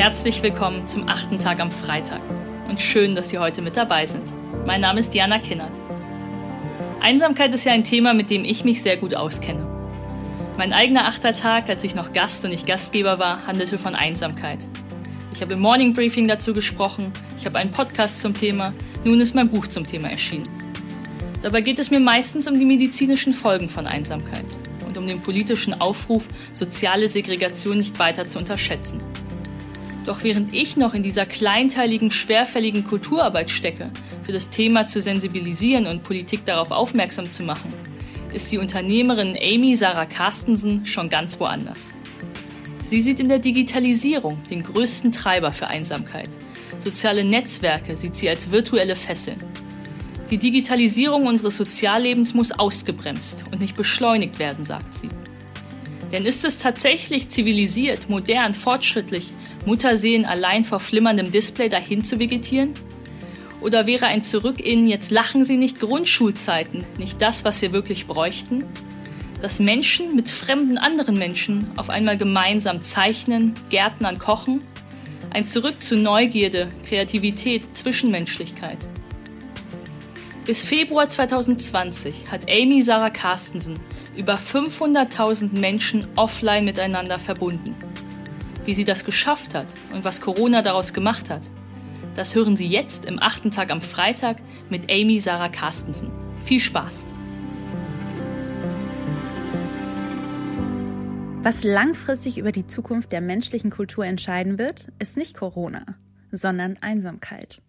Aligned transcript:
Herzlich 0.00 0.42
willkommen 0.42 0.86
zum 0.86 1.10
achten 1.10 1.38
Tag 1.38 1.60
am 1.60 1.70
Freitag 1.70 2.22
und 2.70 2.80
schön, 2.80 3.14
dass 3.14 3.28
Sie 3.28 3.38
heute 3.38 3.60
mit 3.60 3.76
dabei 3.76 4.06
sind. 4.06 4.24
Mein 4.64 4.80
Name 4.80 5.00
ist 5.00 5.12
Diana 5.12 5.38
Kinnert. 5.38 5.78
Einsamkeit 7.02 7.52
ist 7.52 7.66
ja 7.66 7.72
ein 7.72 7.84
Thema, 7.84 8.14
mit 8.14 8.30
dem 8.30 8.42
ich 8.42 8.64
mich 8.64 8.80
sehr 8.80 8.96
gut 8.96 9.14
auskenne. 9.14 9.66
Mein 10.56 10.72
eigener 10.72 11.06
achter 11.06 11.34
Tag, 11.34 11.68
als 11.68 11.84
ich 11.84 11.94
noch 11.94 12.14
Gast 12.14 12.42
und 12.46 12.50
nicht 12.50 12.66
Gastgeber 12.66 13.18
war, 13.18 13.46
handelte 13.46 13.76
von 13.76 13.94
Einsamkeit. 13.94 14.60
Ich 15.34 15.42
habe 15.42 15.52
im 15.52 15.60
Morning 15.60 15.92
Briefing 15.92 16.26
dazu 16.26 16.54
gesprochen, 16.54 17.12
ich 17.38 17.44
habe 17.44 17.58
einen 17.58 17.70
Podcast 17.70 18.22
zum 18.22 18.32
Thema, 18.32 18.72
nun 19.04 19.20
ist 19.20 19.34
mein 19.34 19.50
Buch 19.50 19.66
zum 19.66 19.86
Thema 19.86 20.08
erschienen. 20.08 20.48
Dabei 21.42 21.60
geht 21.60 21.78
es 21.78 21.90
mir 21.90 22.00
meistens 22.00 22.48
um 22.48 22.58
die 22.58 22.64
medizinischen 22.64 23.34
Folgen 23.34 23.68
von 23.68 23.86
Einsamkeit 23.86 24.46
und 24.86 24.96
um 24.96 25.06
den 25.06 25.20
politischen 25.20 25.78
Aufruf, 25.78 26.26
soziale 26.54 27.06
Segregation 27.06 27.76
nicht 27.76 27.98
weiter 27.98 28.26
zu 28.26 28.38
unterschätzen. 28.38 28.98
Doch 30.10 30.24
während 30.24 30.52
ich 30.52 30.76
noch 30.76 30.94
in 30.94 31.04
dieser 31.04 31.24
kleinteiligen, 31.24 32.10
schwerfälligen 32.10 32.84
Kulturarbeit 32.84 33.48
stecke, 33.48 33.92
für 34.24 34.32
das 34.32 34.50
Thema 34.50 34.84
zu 34.84 35.00
sensibilisieren 35.00 35.86
und 35.86 36.02
Politik 36.02 36.44
darauf 36.44 36.72
aufmerksam 36.72 37.30
zu 37.30 37.44
machen, 37.44 37.72
ist 38.34 38.50
die 38.50 38.58
Unternehmerin 38.58 39.38
Amy 39.40 39.76
Sarah 39.76 40.06
Carstensen 40.06 40.84
schon 40.84 41.10
ganz 41.10 41.38
woanders. 41.38 41.94
Sie 42.84 43.00
sieht 43.00 43.20
in 43.20 43.28
der 43.28 43.38
Digitalisierung 43.38 44.42
den 44.50 44.64
größten 44.64 45.12
Treiber 45.12 45.52
für 45.52 45.68
Einsamkeit. 45.68 46.28
Soziale 46.80 47.22
Netzwerke 47.22 47.96
sieht 47.96 48.16
sie 48.16 48.28
als 48.28 48.50
virtuelle 48.50 48.96
Fesseln. 48.96 49.38
Die 50.28 50.38
Digitalisierung 50.38 51.28
unseres 51.28 51.56
Soziallebens 51.56 52.34
muss 52.34 52.50
ausgebremst 52.50 53.44
und 53.52 53.60
nicht 53.60 53.76
beschleunigt 53.76 54.40
werden, 54.40 54.64
sagt 54.64 54.92
sie. 54.92 55.08
Denn 56.10 56.24
ist 56.24 56.44
es 56.44 56.58
tatsächlich 56.58 57.28
zivilisiert, 57.28 58.10
modern, 58.10 58.54
fortschrittlich, 58.54 59.28
Mutterseelen 59.66 60.24
allein 60.24 60.64
vor 60.64 60.80
flimmerndem 60.80 61.30
Display 61.30 61.68
dahin 61.68 62.02
zu 62.02 62.18
vegetieren? 62.18 62.72
Oder 63.60 63.86
wäre 63.86 64.06
ein 64.06 64.22
Zurück 64.22 64.58
in 64.58 64.86
jetzt 64.86 65.10
lachen 65.10 65.44
Sie 65.44 65.56
nicht 65.56 65.80
Grundschulzeiten 65.80 66.84
nicht 66.98 67.20
das, 67.20 67.44
was 67.44 67.60
wir 67.60 67.72
wirklich 67.72 68.06
bräuchten? 68.06 68.64
Dass 69.42 69.58
Menschen 69.58 70.16
mit 70.16 70.28
fremden 70.28 70.78
anderen 70.78 71.18
Menschen 71.18 71.66
auf 71.76 71.90
einmal 71.90 72.16
gemeinsam 72.16 72.82
zeichnen, 72.82 73.54
Gärtnern, 73.68 74.18
kochen? 74.18 74.62
Ein 75.30 75.46
Zurück 75.46 75.82
zu 75.82 75.96
Neugierde, 75.96 76.68
Kreativität, 76.88 77.62
Zwischenmenschlichkeit. 77.76 78.78
Bis 80.46 80.62
Februar 80.62 81.08
2020 81.08 82.30
hat 82.30 82.50
Amy 82.50 82.82
Sarah 82.82 83.10
Carstensen 83.10 83.74
über 84.16 84.34
500.000 84.34 85.58
Menschen 85.58 86.08
offline 86.16 86.64
miteinander 86.64 87.18
verbunden. 87.18 87.76
Wie 88.64 88.74
sie 88.74 88.84
das 88.84 89.04
geschafft 89.04 89.54
hat 89.54 89.66
und 89.92 90.04
was 90.04 90.20
Corona 90.20 90.62
daraus 90.62 90.92
gemacht 90.92 91.30
hat, 91.30 91.42
das 92.14 92.34
hören 92.34 92.56
Sie 92.56 92.66
jetzt 92.66 93.04
im 93.04 93.18
achten 93.18 93.50
Tag 93.50 93.70
am 93.70 93.80
Freitag 93.80 94.38
mit 94.68 94.90
Amy 94.90 95.20
Sarah 95.20 95.48
Carstensen. 95.48 96.10
Viel 96.44 96.60
Spaß! 96.60 97.06
Was 101.42 101.64
langfristig 101.64 102.36
über 102.36 102.52
die 102.52 102.66
Zukunft 102.66 103.12
der 103.12 103.22
menschlichen 103.22 103.70
Kultur 103.70 104.04
entscheiden 104.04 104.58
wird, 104.58 104.88
ist 104.98 105.16
nicht 105.16 105.34
Corona, 105.34 105.86
sondern 106.30 106.76
Einsamkeit. 106.82 107.62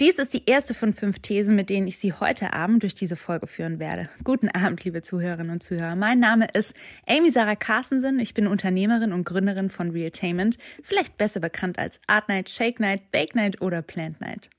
Dies 0.00 0.20
ist 0.20 0.32
die 0.32 0.44
erste 0.46 0.74
von 0.74 0.92
fünf 0.92 1.18
Thesen, 1.18 1.56
mit 1.56 1.70
denen 1.70 1.88
ich 1.88 1.98
Sie 1.98 2.12
heute 2.12 2.52
Abend 2.52 2.84
durch 2.84 2.94
diese 2.94 3.16
Folge 3.16 3.48
führen 3.48 3.80
werde. 3.80 4.08
Guten 4.22 4.48
Abend, 4.48 4.84
liebe 4.84 5.02
Zuhörerinnen 5.02 5.50
und 5.50 5.62
Zuhörer. 5.64 5.96
Mein 5.96 6.20
Name 6.20 6.46
ist 6.54 6.72
Amy 7.08 7.32
Sarah 7.32 7.56
Carstensen. 7.56 8.20
Ich 8.20 8.32
bin 8.32 8.46
Unternehmerin 8.46 9.12
und 9.12 9.24
Gründerin 9.24 9.70
von 9.70 9.90
Realtainment, 9.90 10.56
vielleicht 10.84 11.18
besser 11.18 11.40
bekannt 11.40 11.80
als 11.80 12.00
Art 12.06 12.28
Night, 12.28 12.48
Shake 12.48 12.78
Night, 12.78 13.10
Bake 13.10 13.34
Night 13.34 13.60
oder 13.60 13.82
Plant 13.82 14.20
Night. 14.20 14.50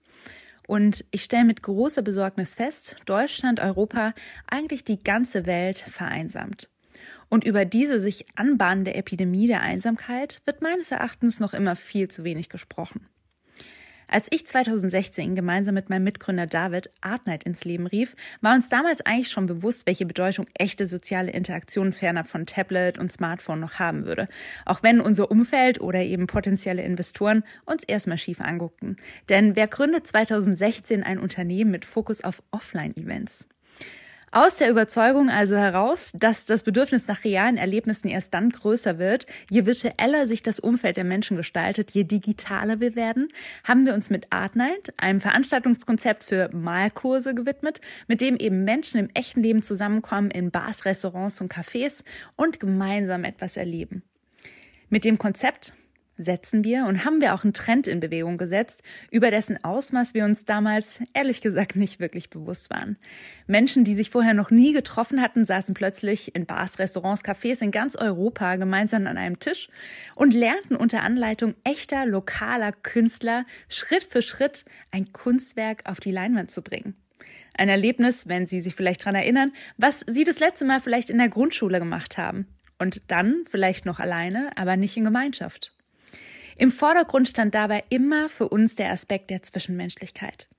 Und 0.67 1.05
ich 1.09 1.23
stelle 1.23 1.45
mit 1.45 1.63
großer 1.63 2.01
Besorgnis 2.01 2.55
fest, 2.55 2.97
Deutschland, 3.05 3.61
Europa, 3.61 4.13
eigentlich 4.45 4.83
die 4.83 5.01
ganze 5.01 5.45
Welt 5.45 5.79
vereinsamt. 5.79 6.69
Und 7.29 7.45
über 7.45 7.63
diese 7.63 8.01
sich 8.01 8.25
anbahnende 8.35 8.94
Epidemie 8.94 9.47
der 9.47 9.61
Einsamkeit 9.61 10.41
wird 10.44 10.61
meines 10.61 10.91
Erachtens 10.91 11.39
noch 11.39 11.53
immer 11.53 11.78
viel 11.78 12.09
zu 12.09 12.25
wenig 12.25 12.49
gesprochen. 12.49 13.07
Als 14.12 14.28
ich 14.31 14.47
2016 14.47 15.36
gemeinsam 15.36 15.75
mit 15.75 15.92
meinem 15.92 16.03
Mitgründer 16.03 16.47
David 16.47 16.90
Artnight 17.02 17.44
ins 17.44 17.64
Leben 17.64 17.86
rief, 17.86 18.16
war 18.42 18.56
uns 18.56 18.68
damals 18.68 19.02
eigentlich 19.02 19.30
schon 19.30 19.46
bewusst, 19.46 19.86
welche 19.86 20.08
Bedeutung 20.08 20.47
echte 20.56 20.88
soziale 20.88 21.30
Interaktion 21.30 21.94
fernab 21.94 22.28
von 22.28 22.47
Tablet 22.47 22.97
und 22.97 23.12
Smartphone 23.12 23.59
noch 23.59 23.78
haben 23.78 24.08
würde. 24.08 24.28
Auch 24.66 24.81
wenn 24.81 25.00
unser 25.00 25.30
Umfeld 25.30 25.80
oder 25.80 26.02
eben 26.02 26.25
potenzielle 26.25 26.81
Investoren 26.81 27.44
uns 27.66 27.84
erstmal 27.84 28.18
schief 28.18 28.42
anguckten. 28.42 28.97
Denn 29.30 29.56
wer 29.56 29.68
gründet 29.68 30.08
2016 30.08 31.03
ein 31.03 31.20
Unternehmen 31.20 31.70
mit 31.70 31.86
Fokus 31.86 32.24
auf 32.24 32.41
Offline-Events? 32.50 33.47
Aus 34.31 34.57
der 34.57 34.69
Überzeugung 34.69 35.29
also 35.31 35.56
heraus, 35.57 36.12
dass 36.13 36.45
das 36.45 36.62
Bedürfnis 36.62 37.07
nach 37.07 37.23
realen 37.23 37.57
Erlebnissen 37.57 38.09
erst 38.09 38.31
dann 38.35 38.51
größer 38.51 39.00
wird, 39.00 39.25
je 39.50 39.66
virtueller 39.66 40.28
sich 40.28 40.44
das 40.44 40.59
Umfeld 40.59 40.97
der 40.97 41.03
Menschen 41.03 41.35
gestaltet, 41.35 41.91
je 41.91 42.03
digitaler 42.03 42.79
wir 42.79 42.95
werden, 42.95 43.29
haben 43.63 43.88
wir 43.88 43.95
uns 43.95 44.12
mit 44.12 44.31
Art 44.31 44.56
Night, 44.56 44.94
einem 44.97 45.19
Veranstaltungskonzept 45.19 46.23
für 46.23 46.50
Malkurse 46.53 47.34
gewidmet, 47.34 47.81
mit 48.07 48.22
dem 48.22 48.35
eben 48.38 48.63
Menschen 48.63 49.00
im 49.00 49.09
echten 49.16 49.41
Leben 49.41 49.63
zusammenkommen 49.63 50.29
in 50.29 50.51
Bars, 50.51 50.85
Restaurants 50.85 51.41
und 51.41 51.51
Cafés 51.51 52.03
und 52.35 52.59
gemeinsam 52.59 53.23
etwas 53.23 53.57
erleben. 53.57 54.03
Mit 54.90 55.06
dem 55.06 55.17
Konzept 55.17 55.73
setzen 56.19 56.63
wir 56.63 56.85
und 56.85 57.06
haben 57.06 57.22
wir 57.22 57.34
auch 57.34 57.44
einen 57.44 57.53
Trend 57.53 57.88
in 57.88 58.00
Bewegung 58.00 58.38
gesetzt, 58.38 58.84
über 59.09 59.31
dessen 59.31 59.63
Ausmaß 59.63 60.13
wir 60.13 60.25
uns 60.25 60.46
damals 60.46 61.02
ehrlich 61.13 61.41
gesagt 61.41 61.75
nicht 61.75 62.00
wirklich 62.00 62.30
bewusst 62.30 62.69
waren. 62.69 62.97
Menschen, 63.47 63.84
die 63.84 63.96
sich 63.96 64.09
vorher 64.09 64.34
noch 64.34 64.52
nie 64.52 64.74
getroffen 64.74 65.22
hatten, 65.22 65.46
saßen 65.46 65.74
plötzlich 65.74 66.35
in 66.35 66.46
Bars, 66.46 66.78
Restaurants, 66.78 67.24
Cafés 67.24 67.63
in 67.63 67.72
ganz 67.72 67.96
Europa 67.96 68.58
gemeinsam 68.58 69.08
an 69.08 69.18
einem 69.18 69.40
Tisch 69.40 69.69
und 70.16 70.34
lernten 70.34 70.75
unter 70.75 71.02
Anleitung 71.02 71.56
echter 71.63 72.06
lokaler 72.06 72.72
Künstler 72.72 73.46
Schritt 73.69 74.03
für 74.03 74.22
Schritt 74.22 74.66
ein 74.91 75.12
Kunstwerk 75.13 75.84
auf 75.85 76.00
die 76.00 76.12
Leinwand 76.12 76.52
zu 76.52 76.62
bringen. 76.62 76.96
Ein 77.58 77.69
Erlebnis, 77.69 78.28
wenn 78.28 78.46
Sie 78.46 78.59
sich 78.59 78.75
vielleicht 78.75 79.02
daran 79.02 79.16
erinnern, 79.16 79.52
was 79.78 80.06
Sie 80.08 80.24
das 80.24 80.40
letzte 80.40 80.66
Mal 80.66 80.79
vielleicht 80.79 81.09
in 81.09 81.18
der 81.18 81.29
Grundschule 81.29 81.79
gemacht 81.79 82.18
haben. 82.18 82.47
Und 82.78 83.12
dann 83.12 83.44
vielleicht 83.46 83.85
noch 83.85 84.00
alleine, 84.00 84.52
aber 84.56 84.78
nicht 84.78 84.96
in 84.96 85.03
Gemeinschaft. 85.03 85.74
Im 86.59 86.72
Vordergrund 86.72 87.30
stand 87.30 87.56
dabei 87.56 87.86
immer 87.88 88.28
für 88.28 88.50
uns 88.50 88.75
der 88.75 88.92
Aspekt 88.92 89.30
der 89.30 89.42
Zwischenmenschlichkeit. 89.42 90.50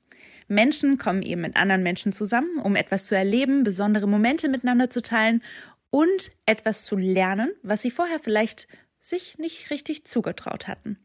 Menschen 0.48 0.96
kommen 0.96 1.20
eben 1.20 1.42
mit 1.42 1.56
anderen 1.56 1.82
Menschen 1.82 2.14
zusammen, 2.14 2.58
um 2.58 2.74
etwas 2.74 3.04
zu 3.04 3.14
erleben, 3.14 3.64
besondere 3.64 4.08
Momente 4.08 4.48
miteinander 4.48 4.88
zu 4.88 5.02
teilen 5.02 5.42
und 5.90 6.30
etwas 6.46 6.84
zu 6.84 6.96
lernen, 6.96 7.52
was 7.62 7.82
sie 7.82 7.90
vorher 7.90 8.18
vielleicht 8.18 8.66
sich 8.98 9.38
nicht 9.38 9.70
richtig 9.70 10.06
zugetraut 10.06 10.68
hatten. 10.68 10.98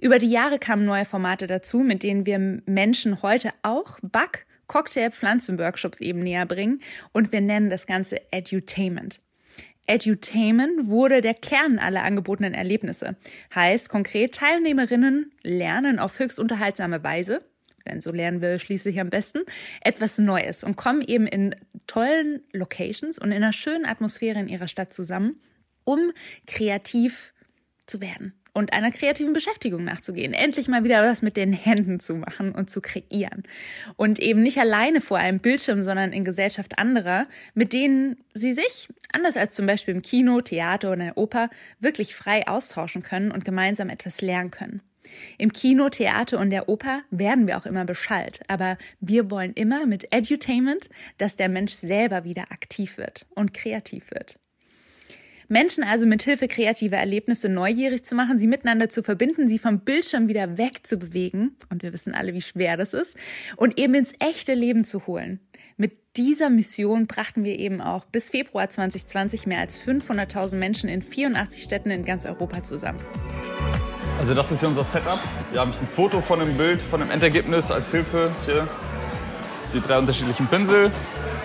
Über 0.00 0.18
die 0.18 0.30
Jahre 0.30 0.58
kamen 0.58 0.86
neue 0.86 1.04
Formate 1.04 1.46
dazu, 1.46 1.80
mit 1.80 2.02
denen 2.02 2.24
wir 2.24 2.38
Menschen 2.64 3.20
heute 3.20 3.52
auch 3.62 3.98
Back, 4.00 4.46
Cocktail, 4.68 5.10
Pflanzenworkshops 5.10 6.00
eben 6.00 6.20
näher 6.20 6.46
bringen 6.46 6.80
und 7.12 7.30
wir 7.30 7.42
nennen 7.42 7.68
das 7.68 7.86
Ganze 7.86 8.22
Edutainment. 8.32 9.20
Edutainment 9.86 10.86
wurde 10.88 11.20
der 11.20 11.34
Kern 11.34 11.78
aller 11.78 12.02
angebotenen 12.02 12.54
Erlebnisse. 12.54 13.16
Heißt 13.54 13.88
konkret, 13.88 14.34
Teilnehmerinnen 14.34 15.32
lernen 15.42 15.98
auf 15.98 16.18
höchst 16.18 16.38
unterhaltsame 16.38 17.02
Weise, 17.04 17.40
denn 17.86 18.00
so 18.00 18.10
lernen 18.10 18.40
wir 18.40 18.58
schließlich 18.58 18.98
am 19.00 19.10
besten, 19.10 19.40
etwas 19.82 20.18
Neues 20.18 20.64
und 20.64 20.76
kommen 20.76 21.02
eben 21.02 21.26
in 21.26 21.54
tollen 21.86 22.42
Locations 22.52 23.18
und 23.18 23.30
in 23.30 23.36
einer 23.36 23.52
schönen 23.52 23.84
Atmosphäre 23.84 24.40
in 24.40 24.48
ihrer 24.48 24.68
Stadt 24.68 24.94
zusammen, 24.94 25.40
um 25.84 26.12
kreativ 26.46 27.34
zu 27.86 28.00
werden 28.00 28.32
und 28.54 28.72
einer 28.72 28.90
kreativen 28.90 29.34
Beschäftigung 29.34 29.84
nachzugehen. 29.84 30.32
Endlich 30.32 30.68
mal 30.68 30.84
wieder 30.84 31.02
was 31.02 31.20
mit 31.20 31.36
den 31.36 31.52
Händen 31.52 32.00
zu 32.00 32.14
machen 32.14 32.52
und 32.52 32.70
zu 32.70 32.80
kreieren. 32.80 33.42
Und 33.96 34.18
eben 34.20 34.42
nicht 34.42 34.58
alleine 34.58 35.00
vor 35.00 35.18
einem 35.18 35.40
Bildschirm, 35.40 35.82
sondern 35.82 36.12
in 36.12 36.24
Gesellschaft 36.24 36.78
anderer, 36.78 37.26
mit 37.52 37.72
denen 37.72 38.16
sie 38.32 38.52
sich, 38.52 38.88
anders 39.12 39.36
als 39.36 39.54
zum 39.54 39.66
Beispiel 39.66 39.94
im 39.94 40.02
Kino, 40.02 40.40
Theater 40.40 40.88
oder 40.92 41.00
in 41.00 41.06
der 41.08 41.18
Oper, 41.18 41.50
wirklich 41.80 42.14
frei 42.14 42.46
austauschen 42.46 43.02
können 43.02 43.30
und 43.30 43.44
gemeinsam 43.44 43.90
etwas 43.90 44.22
lernen 44.22 44.50
können. 44.50 44.80
Im 45.36 45.52
Kino, 45.52 45.88
Theater 45.90 46.38
und 46.38 46.50
der 46.50 46.68
Oper 46.68 47.02
werden 47.10 47.46
wir 47.46 47.58
auch 47.58 47.66
immer 47.66 47.84
beschallt, 47.84 48.40
aber 48.48 48.78
wir 49.00 49.30
wollen 49.30 49.52
immer 49.52 49.84
mit 49.84 50.12
Edutainment, 50.12 50.88
dass 51.18 51.36
der 51.36 51.48
Mensch 51.48 51.72
selber 51.72 52.24
wieder 52.24 52.50
aktiv 52.50 52.96
wird 52.96 53.26
und 53.34 53.52
kreativ 53.52 54.10
wird. 54.10 54.38
Menschen 55.54 55.84
also 55.84 56.04
mit 56.04 56.20
Hilfe 56.24 56.48
kreativer 56.48 56.96
Erlebnisse 56.96 57.48
neugierig 57.48 58.04
zu 58.04 58.16
machen, 58.16 58.38
sie 58.38 58.48
miteinander 58.48 58.88
zu 58.88 59.04
verbinden, 59.04 59.48
sie 59.48 59.60
vom 59.60 59.78
Bildschirm 59.78 60.26
wieder 60.26 60.58
wegzubewegen, 60.58 61.56
und 61.70 61.84
wir 61.84 61.92
wissen 61.92 62.12
alle, 62.12 62.34
wie 62.34 62.40
schwer 62.40 62.76
das 62.76 62.92
ist, 62.92 63.16
und 63.56 63.78
eben 63.78 63.94
ins 63.94 64.14
echte 64.18 64.52
Leben 64.54 64.82
zu 64.82 65.06
holen. 65.06 65.38
Mit 65.76 65.96
dieser 66.16 66.50
Mission 66.50 67.06
brachten 67.06 67.44
wir 67.44 67.56
eben 67.56 67.80
auch 67.80 68.04
bis 68.04 68.30
Februar 68.30 68.68
2020 68.68 69.46
mehr 69.46 69.60
als 69.60 69.78
500.000 69.80 70.56
Menschen 70.56 70.88
in 70.88 71.02
84 71.02 71.62
Städten 71.62 71.92
in 71.92 72.04
ganz 72.04 72.26
Europa 72.26 72.64
zusammen. 72.64 72.98
Also 74.18 74.34
das 74.34 74.50
ist 74.50 74.58
hier 74.58 74.68
unser 74.68 74.82
Setup. 74.82 75.20
Hier 75.52 75.60
habe 75.60 75.70
ich 75.70 75.80
ein 75.80 75.86
Foto 75.86 76.20
von 76.20 76.40
dem 76.40 76.56
Bild, 76.56 76.82
von 76.82 76.98
dem 76.98 77.12
Endergebnis 77.12 77.70
als 77.70 77.92
Hilfe. 77.92 78.32
Hier 78.44 78.66
die 79.72 79.80
drei 79.80 79.98
unterschiedlichen 79.98 80.48
Pinsel 80.48 80.90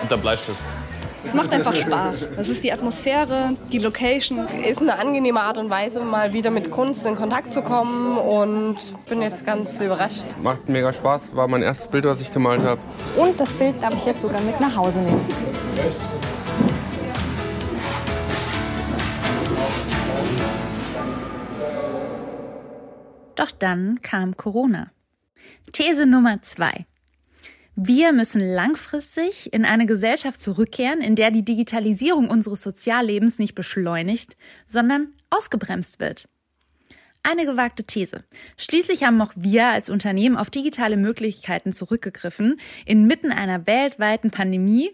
und 0.01 0.09
der 0.09 0.17
Bleistift. 0.17 0.78
Es 1.23 1.33
macht 1.33 1.51
einfach 1.51 1.75
Spaß. 1.75 2.29
Das 2.35 2.49
ist 2.49 2.63
die 2.63 2.71
Atmosphäre, 2.71 3.55
die 3.71 3.79
Location. 3.79 4.47
Ist 4.47 4.81
eine 4.81 4.97
angenehme 4.97 5.41
Art 5.41 5.57
und 5.57 5.69
Weise, 5.69 6.01
mal 6.01 6.33
wieder 6.33 6.49
mit 6.49 6.71
Kunst 6.71 7.05
in 7.05 7.15
Kontakt 7.15 7.53
zu 7.53 7.61
kommen 7.61 8.17
und 8.17 8.77
bin 9.07 9.21
jetzt 9.21 9.45
ganz 9.45 9.79
überrascht. 9.81 10.25
Macht 10.41 10.69
mega 10.69 10.91
Spaß, 10.91 11.35
war 11.35 11.47
mein 11.47 11.61
erstes 11.61 11.87
Bild, 11.87 12.05
was 12.05 12.21
ich 12.21 12.31
gemalt 12.31 12.63
habe. 12.63 12.81
Und 13.17 13.39
das 13.39 13.49
Bild 13.51 13.81
darf 13.81 13.93
ich 13.95 14.05
jetzt 14.05 14.21
sogar 14.21 14.41
mit 14.41 14.59
nach 14.59 14.75
Hause 14.75 14.99
nehmen. 14.99 15.25
Doch 23.35 23.51
dann 23.51 24.01
kam 24.01 24.35
Corona. 24.35 24.91
These 25.71 26.05
Nummer 26.05 26.41
zwei. 26.41 26.85
Wir 27.81 28.11
müssen 28.11 28.41
langfristig 28.41 29.53
in 29.53 29.63
eine 29.63 29.85
Gesellschaft 29.85 30.41
zurückkehren, 30.41 30.99
in 30.99 31.15
der 31.15 31.31
die 31.31 31.45
Digitalisierung 31.45 32.29
unseres 32.29 32.61
Soziallebens 32.61 33.39
nicht 33.39 33.55
beschleunigt, 33.55 34.35
sondern 34.67 35.13
ausgebremst 35.29 36.01
wird. 36.01 36.27
Eine 37.23 37.45
gewagte 37.45 37.85
These. 37.85 38.25
Schließlich 38.57 39.05
haben 39.05 39.21
auch 39.21 39.31
wir 39.37 39.67
als 39.67 39.89
Unternehmen 39.89 40.35
auf 40.35 40.49
digitale 40.49 40.97
Möglichkeiten 40.97 41.71
zurückgegriffen, 41.71 42.59
inmitten 42.85 43.31
einer 43.31 43.65
weltweiten 43.65 44.29
Pandemie, 44.29 44.91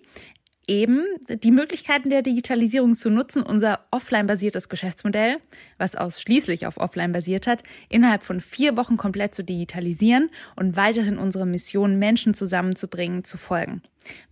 eben 0.68 1.04
die 1.28 1.52
Möglichkeiten 1.52 2.10
der 2.10 2.22
Digitalisierung 2.22 2.96
zu 2.96 3.10
nutzen, 3.10 3.44
unser 3.44 3.82
offline-basiertes 3.92 4.70
Geschäftsmodell, 4.70 5.38
was 5.78 5.96
ausschließlich 5.96 6.68
auf 6.68 6.78
offline 6.78 7.12
basiert 7.12 7.48
hat, 7.48 7.64
innerhalb 7.90 8.24
von 8.24 8.40
vier 8.40 8.78
Wochen 8.78 8.98
komplett 8.98 9.36
zu 9.36 9.44
digitalisieren 9.44 10.30
und 10.56 10.76
weiterhin 10.76 11.18
unsere 11.18 11.46
Mission, 11.46 12.00
Menschen 12.00 12.34
zusammenzubringen, 12.34 13.24
zu 13.24 13.38
folgen. 13.38 13.82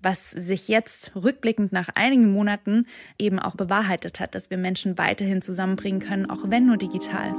Was 0.02 0.32
sich 0.32 0.68
jetzt 0.68 1.16
rückblickend 1.16 1.72
nach 1.72 1.90
einigen 1.96 2.32
Monaten 2.32 2.86
eben 3.18 3.40
auch 3.40 3.56
bewahrheitet 3.56 4.20
hat, 4.20 4.36
dass 4.36 4.50
wir 4.50 4.58
Menschen 4.58 4.98
weiterhin 4.98 5.42
zusammenbringen 5.42 6.00
können, 6.00 6.30
auch 6.30 6.50
wenn 6.50 6.68
nur 6.68 6.78
digital. 6.78 7.34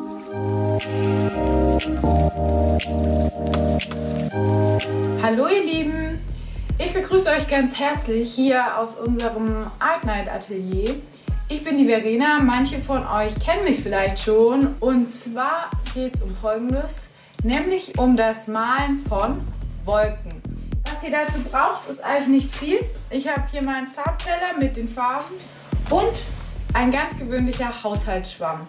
Hallo 5.23 5.49
ihr 5.49 5.65
Lieben! 5.65 6.34
Ich 6.77 6.93
begrüße 6.93 7.31
euch 7.31 7.49
ganz 7.49 7.79
herzlich 7.79 8.35
hier 8.35 8.77
aus 8.79 8.97
unserem 8.97 9.71
Art 9.79 10.05
Night 10.05 10.29
Atelier. 10.29 10.97
Ich 11.49 11.63
bin 11.63 11.79
die 11.79 11.87
Verena, 11.87 12.41
manche 12.43 12.81
von 12.81 13.07
euch 13.07 13.39
kennen 13.39 13.63
mich 13.63 13.79
vielleicht 13.79 14.19
schon. 14.19 14.75
Und 14.81 15.09
zwar 15.09 15.71
geht 15.95 16.17
es 16.17 16.23
um 16.23 16.35
Folgendes, 16.35 17.09
nämlich 17.45 17.97
um 17.97 18.17
das 18.17 18.49
Malen 18.49 18.99
von 19.09 19.47
Wolken. 19.85 20.43
Was 20.85 21.05
ihr 21.05 21.13
dazu 21.13 21.39
braucht, 21.49 21.89
ist 21.89 22.03
eigentlich 22.03 22.45
nicht 22.45 22.55
viel. 22.55 22.81
Ich 23.09 23.29
habe 23.29 23.45
hier 23.53 23.63
meinen 23.63 23.87
Farbteller 23.87 24.59
mit 24.59 24.77
den 24.77 24.89
Farben 24.89 25.35
und 25.91 26.23
ein 26.73 26.91
ganz 26.91 27.17
gewöhnlicher 27.17 27.85
Haushaltsschwamm. 27.85 28.67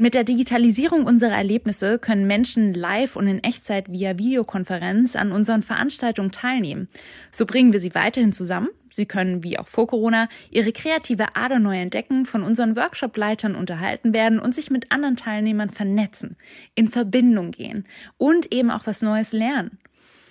Mit 0.00 0.14
der 0.14 0.22
Digitalisierung 0.22 1.06
unserer 1.06 1.34
Erlebnisse 1.34 1.98
können 1.98 2.28
Menschen 2.28 2.72
live 2.72 3.16
und 3.16 3.26
in 3.26 3.42
Echtzeit 3.42 3.90
via 3.90 4.16
Videokonferenz 4.16 5.16
an 5.16 5.32
unseren 5.32 5.60
Veranstaltungen 5.60 6.30
teilnehmen. 6.30 6.86
So 7.32 7.46
bringen 7.46 7.72
wir 7.72 7.80
sie 7.80 7.96
weiterhin 7.96 8.32
zusammen. 8.32 8.68
Sie 8.92 9.06
können, 9.06 9.42
wie 9.42 9.58
auch 9.58 9.66
vor 9.66 9.88
Corona, 9.88 10.28
ihre 10.52 10.70
kreative 10.70 11.34
Ader 11.34 11.58
neu 11.58 11.80
entdecken, 11.80 12.26
von 12.26 12.44
unseren 12.44 12.76
Workshop-Leitern 12.76 13.56
unterhalten 13.56 14.14
werden 14.14 14.38
und 14.38 14.54
sich 14.54 14.70
mit 14.70 14.92
anderen 14.92 15.16
Teilnehmern 15.16 15.68
vernetzen, 15.68 16.36
in 16.76 16.86
Verbindung 16.86 17.50
gehen 17.50 17.84
und 18.18 18.52
eben 18.54 18.70
auch 18.70 18.86
was 18.86 19.02
Neues 19.02 19.32
lernen. 19.32 19.80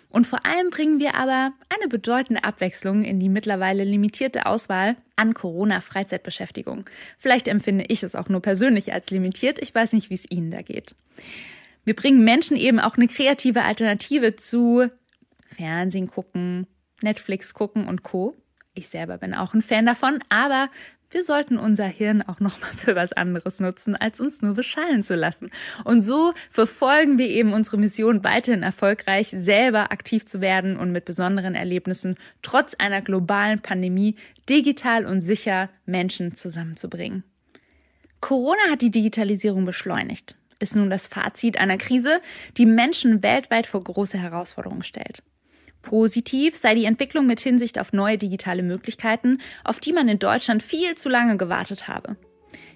Und 0.10 0.26
vor 0.26 0.46
allem 0.46 0.70
bringen 0.70 1.00
wir 1.00 1.16
aber 1.16 1.52
eine 1.70 1.88
bedeutende 1.90 2.44
Abwechslung 2.44 3.04
in 3.04 3.20
die 3.20 3.30
mittlerweile 3.30 3.84
limitierte 3.84 4.46
Auswahl 4.46 4.96
an 5.16 5.34
Corona-Freizeitbeschäftigung. 5.34 6.86
Vielleicht 7.18 7.48
empfinde 7.48 7.86
ich 7.88 8.04
es 8.04 8.16
auch 8.16 8.30
nur 8.30 8.42
persönlich 8.42 8.94
als 8.94 9.10
limitiert. 9.10 9.60
Ich 9.60 9.76
weiß 9.76 9.94
nicht, 9.94 10.10
wie 10.10 10.16
es 10.16 10.30
Ihnen 10.30 10.52
da 10.52 10.62
geht. 10.62 10.96
Wir 11.84 11.96
bringen 11.96 12.24
Menschen 12.24 12.58
eben 12.58 12.80
auch 12.80 12.98
eine 12.98 13.08
kreative 13.08 13.64
Alternative 13.64 14.36
zu 14.36 14.90
Fernsehen 15.46 16.08
gucken, 16.08 16.68
Netflix 17.02 17.54
gucken 17.54 17.88
und 17.88 18.04
Co. 18.04 18.36
Ich 18.74 18.90
selber 18.90 19.18
bin 19.18 19.34
auch 19.34 19.54
ein 19.54 19.62
Fan 19.62 19.86
davon, 19.86 20.20
aber 20.30 20.70
wir 21.10 21.24
sollten 21.24 21.58
unser 21.58 21.86
Hirn 21.86 22.22
auch 22.22 22.40
nochmal 22.40 22.72
für 22.76 22.96
was 22.96 23.14
anderes 23.14 23.60
nutzen, 23.60 23.96
als 23.96 24.20
uns 24.20 24.42
nur 24.42 24.54
beschallen 24.54 25.04
zu 25.04 25.16
lassen. 25.16 25.50
Und 25.84 26.02
so 26.02 26.34
verfolgen 26.50 27.18
wir 27.18 27.28
eben 27.28 27.54
unsere 27.54 27.78
Mission 27.78 28.24
weiterhin 28.24 28.64
erfolgreich, 28.64 29.30
selber 29.30 29.92
aktiv 29.92 30.26
zu 30.26 30.42
werden 30.42 30.78
und 30.78 30.92
mit 30.92 31.06
besonderen 31.06 31.56
Erlebnissen 31.56 32.16
trotz 32.42 32.74
einer 32.74 33.02
globalen 33.02 33.62
Pandemie 33.62 34.16
digital 34.50 35.06
und 35.06 35.22
sicher 35.22 35.70
Menschen 35.86 36.36
zusammenzubringen. 36.36 37.24
Corona 38.20 38.72
hat 38.72 38.82
die 38.82 38.92
Digitalisierung 38.92 39.66
beschleunigt, 39.66 40.36
ist 40.60 40.76
nun 40.76 40.90
das 40.90 41.08
Fazit 41.08 41.60
einer 41.60 41.78
Krise, 41.78 42.20
die 42.58 42.66
Menschen 42.66 43.22
weltweit 43.24 43.68
vor 43.68 43.84
große 43.84 44.18
Herausforderungen 44.18 44.84
stellt. 44.84 45.24
Positiv 45.88 46.58
sei 46.58 46.76
die 46.76 46.84
Entwicklung 46.84 47.28
mit 47.28 47.40
Hinsicht 47.40 47.80
auf 47.80 47.94
neue 47.94 48.18
digitale 48.18 48.62
Möglichkeiten, 48.62 49.38
auf 49.64 49.80
die 49.80 49.94
man 49.94 50.10
in 50.10 50.20
Deutschland 50.20 50.62
viel 50.62 50.96
zu 50.96 51.08
lange 51.08 51.38
gewartet 51.38 51.88
habe. 51.88 52.18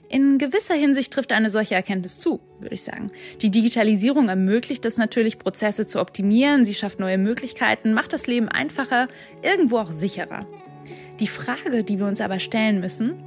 In 0.08 0.38
gewisser 0.38 0.76
Hinsicht 0.76 1.12
trifft 1.12 1.34
eine 1.34 1.50
solche 1.50 1.76
Erkenntnis 1.76 2.18
zu, 2.18 2.40
würde 2.62 2.76
ich 2.76 2.84
sagen. 2.84 3.12
Die 3.42 3.52
Digitalisierung 3.52 4.30
ermöglicht 4.30 4.86
es 4.86 4.96
natürlich, 4.96 5.40
Prozesse 5.40 5.86
zu 5.86 6.00
optimieren, 6.00 6.64
sie 6.64 6.74
schafft 6.74 7.02
neue 7.02 7.18
Möglichkeiten, 7.18 7.94
macht 7.94 8.14
das 8.14 8.28
Leben 8.28 8.48
einfacher, 8.48 9.10
irgendwo 9.44 9.80
auch 9.80 9.92
sicherer. 9.92 10.48
Die 11.20 11.28
Frage, 11.28 11.84
die 11.84 12.00
wir 12.00 12.06
uns 12.06 12.22
aber 12.22 12.40
stellen 12.40 12.80
müssen, 12.80 13.22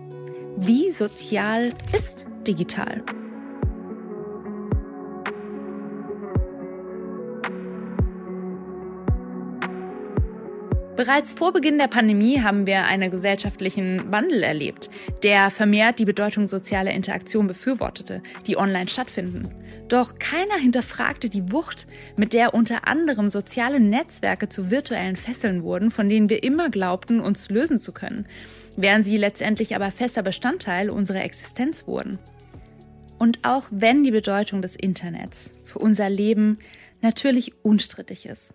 wie 0.56 0.92
sozial 0.92 1.75
ist 1.94 2.25
digital? 2.46 3.02
Bereits 10.96 11.32
vor 11.32 11.52
Beginn 11.52 11.79
der 11.79 11.88
Pandemie 11.88 12.41
haben 12.41 12.66
wir 12.66 12.85
einen 12.85 13.11
gesellschaftlichen 13.11 14.12
Wandel 14.12 14.45
erlebt, 14.45 14.90
der 15.25 15.50
vermehrt 15.50 15.99
die 15.99 16.04
Bedeutung 16.04 16.47
sozialer 16.47 16.92
Interaktion 16.92 17.49
befürwortete, 17.49 18.23
die 18.47 18.57
online 18.57 18.87
stattfinden. 18.87 19.49
Doch 19.88 20.21
keiner 20.21 20.54
hinterfragte 20.54 21.28
die 21.28 21.50
Wucht, 21.50 21.88
mit 22.16 22.33
der 22.33 22.54
unter 22.54 22.87
anderem 22.87 23.28
soziale 23.28 23.80
Netzwerke 23.80 24.49
zu 24.49 24.71
virtuellen 24.71 25.16
Fesseln 25.16 25.64
wurden, 25.64 25.90
von 25.90 26.09
denen 26.09 26.28
wir 26.28 26.45
immer 26.45 26.71
glaubten, 26.71 27.18
uns 27.18 27.50
lösen 27.50 27.80
zu 27.80 27.90
können, 27.90 28.28
während 28.76 29.04
sie 29.04 29.16
letztendlich 29.16 29.75
aber 29.75 29.90
fester 29.90 30.23
Bestandteil 30.23 30.90
unserer 30.90 31.25
Existenz 31.25 31.88
wurden. 31.88 32.21
Und 33.18 33.40
auch 33.45 33.64
wenn 33.73 34.04
die 34.04 34.12
Bedeutung 34.12 34.62
des 34.62 34.76
Internets 34.76 35.50
für 35.64 35.80
unser 35.80 36.09
Leben 36.09 36.59
natürlich 37.00 37.52
unstrittig 37.64 38.26
ist, 38.26 38.54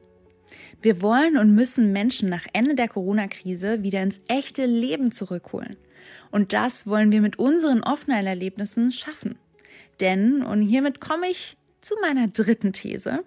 wir 0.82 1.02
wollen 1.02 1.38
und 1.38 1.54
müssen 1.56 1.92
Menschen 1.92 2.30
nach 2.30 2.46
Ende 2.54 2.76
der 2.76 2.88
Corona-Krise 2.88 3.84
wieder 3.84 4.02
ins 4.02 4.22
echte 4.28 4.66
Leben 4.66 5.12
zurückholen. 5.12 5.78
Und 6.32 6.54
das 6.54 6.88
wollen 6.88 7.12
wir 7.12 7.22
mit 7.22 7.40
unseren 7.40 7.84
Offline-Erlebnissen 7.84 8.92
schaffen. 8.92 9.38
Denn, 10.00 10.44
und 10.44 10.62
hiermit 10.62 11.02
komme 11.02 11.30
ich 11.30 11.58
zu 11.82 11.96
meiner 12.02 12.28
dritten 12.28 12.74
These, 12.74 13.24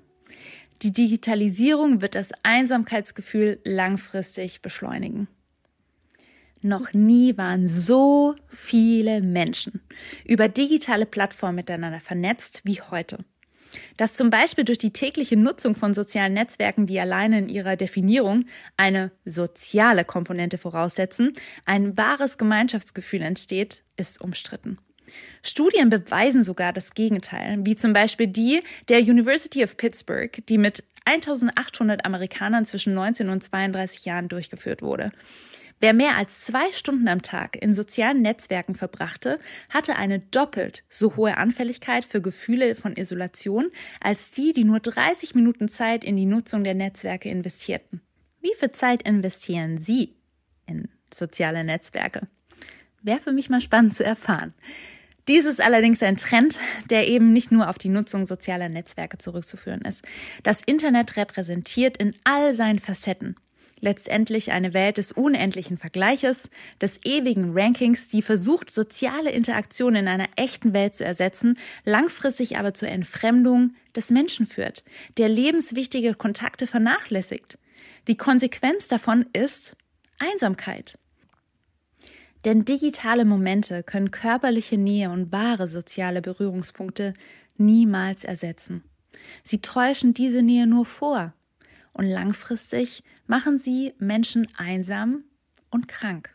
die 0.82 0.92
Digitalisierung 0.92 2.00
wird 2.00 2.14
das 2.14 2.32
Einsamkeitsgefühl 2.42 3.60
langfristig 3.64 4.62
beschleunigen. 4.62 5.28
Noch 6.62 6.92
nie 6.92 7.36
waren 7.36 7.66
so 7.66 8.36
viele 8.48 9.20
Menschen 9.20 9.80
über 10.24 10.48
digitale 10.48 11.06
Plattformen 11.06 11.56
miteinander 11.56 12.00
vernetzt 12.00 12.62
wie 12.64 12.80
heute 12.80 13.24
dass 13.96 14.14
zum 14.14 14.30
Beispiel 14.30 14.64
durch 14.64 14.78
die 14.78 14.92
tägliche 14.92 15.36
Nutzung 15.36 15.74
von 15.74 15.94
sozialen 15.94 16.34
Netzwerken, 16.34 16.86
die 16.86 17.00
alleine 17.00 17.38
in 17.38 17.48
ihrer 17.48 17.76
Definierung 17.76 18.44
eine 18.76 19.10
soziale 19.24 20.04
Komponente 20.04 20.58
voraussetzen, 20.58 21.32
ein 21.66 21.96
wahres 21.96 22.38
Gemeinschaftsgefühl 22.38 23.22
entsteht, 23.22 23.82
ist 23.96 24.20
umstritten. 24.20 24.78
Studien 25.42 25.90
beweisen 25.90 26.42
sogar 26.42 26.72
das 26.72 26.94
Gegenteil, 26.94 27.58
wie 27.62 27.76
zum 27.76 27.92
Beispiel 27.92 28.28
die 28.28 28.62
der 28.88 29.00
University 29.00 29.64
of 29.64 29.76
Pittsburgh, 29.76 30.42
die 30.48 30.58
mit 30.58 30.84
1800 31.04 32.04
Amerikanern 32.04 32.64
zwischen 32.64 32.94
19 32.94 33.28
und 33.28 33.42
32 33.42 34.04
Jahren 34.04 34.28
durchgeführt 34.28 34.82
wurde. 34.82 35.10
Wer 35.82 35.94
mehr 35.94 36.16
als 36.16 36.42
zwei 36.42 36.70
Stunden 36.70 37.08
am 37.08 37.22
Tag 37.22 37.60
in 37.60 37.72
sozialen 37.72 38.22
Netzwerken 38.22 38.76
verbrachte, 38.76 39.40
hatte 39.68 39.96
eine 39.96 40.20
doppelt 40.20 40.84
so 40.88 41.16
hohe 41.16 41.36
Anfälligkeit 41.36 42.04
für 42.04 42.22
Gefühle 42.22 42.76
von 42.76 42.96
Isolation 42.96 43.68
als 44.00 44.30
die, 44.30 44.52
die 44.52 44.62
nur 44.62 44.78
30 44.78 45.34
Minuten 45.34 45.66
Zeit 45.66 46.04
in 46.04 46.16
die 46.16 46.24
Nutzung 46.24 46.62
der 46.62 46.74
Netzwerke 46.74 47.28
investierten. 47.28 48.00
Wie 48.40 48.54
viel 48.56 48.70
Zeit 48.70 49.02
investieren 49.02 49.78
Sie 49.78 50.14
in 50.68 50.88
soziale 51.12 51.64
Netzwerke? 51.64 52.28
Wäre 53.02 53.18
für 53.18 53.32
mich 53.32 53.50
mal 53.50 53.60
spannend 53.60 53.96
zu 53.96 54.04
erfahren. 54.04 54.54
Dies 55.26 55.46
ist 55.46 55.60
allerdings 55.60 56.00
ein 56.00 56.16
Trend, 56.16 56.60
der 56.90 57.08
eben 57.08 57.32
nicht 57.32 57.50
nur 57.50 57.68
auf 57.68 57.78
die 57.78 57.88
Nutzung 57.88 58.24
sozialer 58.24 58.68
Netzwerke 58.68 59.18
zurückzuführen 59.18 59.80
ist. 59.80 60.04
Das 60.44 60.62
Internet 60.62 61.16
repräsentiert 61.16 61.96
in 61.96 62.14
all 62.22 62.54
seinen 62.54 62.78
Facetten 62.78 63.34
letztendlich 63.82 64.52
eine 64.52 64.72
Welt 64.72 64.96
des 64.96 65.12
unendlichen 65.12 65.76
Vergleiches, 65.76 66.48
des 66.80 67.00
ewigen 67.04 67.50
Rankings, 67.52 68.08
die 68.08 68.22
versucht, 68.22 68.70
soziale 68.70 69.30
Interaktion 69.30 69.96
in 69.96 70.08
einer 70.08 70.28
echten 70.36 70.72
Welt 70.72 70.94
zu 70.94 71.04
ersetzen, 71.04 71.58
langfristig 71.84 72.56
aber 72.56 72.72
zur 72.72 72.88
Entfremdung 72.88 73.74
des 73.94 74.10
Menschen 74.10 74.46
führt, 74.46 74.84
der 75.18 75.28
lebenswichtige 75.28 76.14
Kontakte 76.14 76.66
vernachlässigt. 76.66 77.58
Die 78.06 78.16
Konsequenz 78.16 78.88
davon 78.88 79.26
ist 79.32 79.76
Einsamkeit. 80.18 80.98
Denn 82.44 82.64
digitale 82.64 83.24
Momente 83.24 83.82
können 83.82 84.10
körperliche 84.10 84.78
Nähe 84.78 85.10
und 85.10 85.32
wahre 85.32 85.68
soziale 85.68 86.22
Berührungspunkte 86.22 87.14
niemals 87.56 88.24
ersetzen. 88.24 88.84
Sie 89.42 89.60
täuschen 89.60 90.14
diese 90.14 90.42
Nähe 90.42 90.66
nur 90.66 90.84
vor 90.84 91.34
und 91.92 92.06
langfristig 92.06 93.02
machen 93.26 93.58
sie 93.58 93.92
Menschen 93.98 94.46
einsam 94.56 95.24
und 95.70 95.88
krank. 95.88 96.32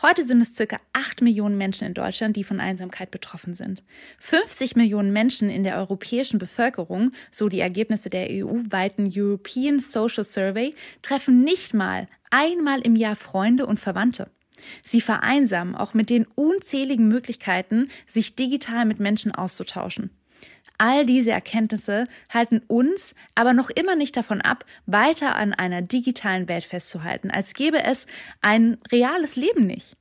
Heute 0.00 0.24
sind 0.24 0.40
es 0.40 0.54
circa 0.54 0.76
8 0.92 1.22
Millionen 1.22 1.58
Menschen 1.58 1.84
in 1.84 1.92
Deutschland, 1.92 2.36
die 2.36 2.44
von 2.44 2.60
Einsamkeit 2.60 3.10
betroffen 3.10 3.54
sind. 3.54 3.82
50 4.20 4.76
Millionen 4.76 5.12
Menschen 5.12 5.50
in 5.50 5.64
der 5.64 5.76
europäischen 5.76 6.38
Bevölkerung, 6.38 7.10
so 7.32 7.48
die 7.48 7.58
Ergebnisse 7.58 8.08
der 8.08 8.28
EU-weiten 8.30 9.10
European 9.12 9.80
Social 9.80 10.22
Survey, 10.22 10.72
treffen 11.02 11.42
nicht 11.42 11.74
mal 11.74 12.06
einmal 12.30 12.80
im 12.80 12.94
Jahr 12.94 13.16
Freunde 13.16 13.66
und 13.66 13.80
Verwandte. 13.80 14.30
Sie 14.84 15.00
vereinsamen 15.00 15.74
auch 15.74 15.94
mit 15.94 16.10
den 16.10 16.26
unzähligen 16.26 17.08
Möglichkeiten, 17.08 17.88
sich 18.06 18.36
digital 18.36 18.84
mit 18.84 19.00
Menschen 19.00 19.32
auszutauschen. 19.32 20.10
All 20.78 21.04
diese 21.04 21.32
Erkenntnisse 21.32 22.06
halten 22.32 22.62
uns 22.68 23.16
aber 23.34 23.52
noch 23.52 23.68
immer 23.68 23.96
nicht 23.96 24.16
davon 24.16 24.40
ab, 24.40 24.64
weiter 24.86 25.34
an 25.34 25.52
einer 25.52 25.82
digitalen 25.82 26.48
Welt 26.48 26.64
festzuhalten, 26.64 27.32
als 27.32 27.54
gäbe 27.54 27.82
es 27.82 28.06
ein 28.40 28.78
reales 28.92 29.34
Leben 29.34 29.66
nicht. 29.66 29.96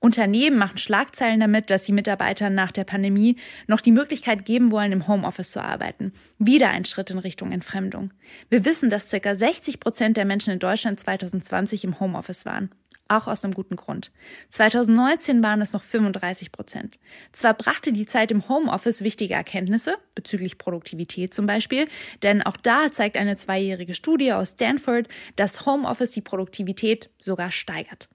Unternehmen 0.00 0.58
machen 0.58 0.78
Schlagzeilen 0.78 1.40
damit, 1.40 1.70
dass 1.70 1.84
sie 1.84 1.92
Mitarbeitern 1.92 2.54
nach 2.54 2.70
der 2.70 2.84
Pandemie 2.84 3.36
noch 3.66 3.80
die 3.80 3.90
Möglichkeit 3.90 4.44
geben 4.44 4.70
wollen, 4.70 4.92
im 4.92 5.08
Homeoffice 5.08 5.50
zu 5.50 5.62
arbeiten. 5.62 6.12
Wieder 6.38 6.70
ein 6.70 6.84
Schritt 6.84 7.10
in 7.10 7.18
Richtung 7.18 7.50
Entfremdung. 7.50 8.12
Wir 8.48 8.64
wissen, 8.64 8.90
dass 8.90 9.10
ca. 9.10 9.34
60 9.34 9.80
Prozent 9.80 10.16
der 10.16 10.24
Menschen 10.24 10.52
in 10.52 10.60
Deutschland 10.60 11.00
2020 11.00 11.82
im 11.84 11.98
Homeoffice 11.98 12.46
waren 12.46 12.70
auch 13.08 13.26
aus 13.26 13.44
einem 13.44 13.54
guten 13.54 13.76
Grund. 13.76 14.12
2019 14.48 15.42
waren 15.42 15.60
es 15.60 15.72
noch 15.72 15.82
35 15.82 16.52
Prozent. 16.52 16.98
Zwar 17.32 17.54
brachte 17.54 17.92
die 17.92 18.06
Zeit 18.06 18.30
im 18.30 18.48
Homeoffice 18.48 19.02
wichtige 19.02 19.34
Erkenntnisse, 19.34 19.96
bezüglich 20.14 20.58
Produktivität 20.58 21.34
zum 21.34 21.46
Beispiel, 21.46 21.88
denn 22.22 22.42
auch 22.42 22.56
da 22.56 22.92
zeigt 22.92 23.16
eine 23.16 23.36
zweijährige 23.36 23.94
Studie 23.94 24.32
aus 24.32 24.50
Stanford, 24.50 25.08
dass 25.36 25.66
Homeoffice 25.66 26.10
die 26.10 26.20
Produktivität 26.20 27.10
sogar 27.18 27.50
steigert. 27.50 28.08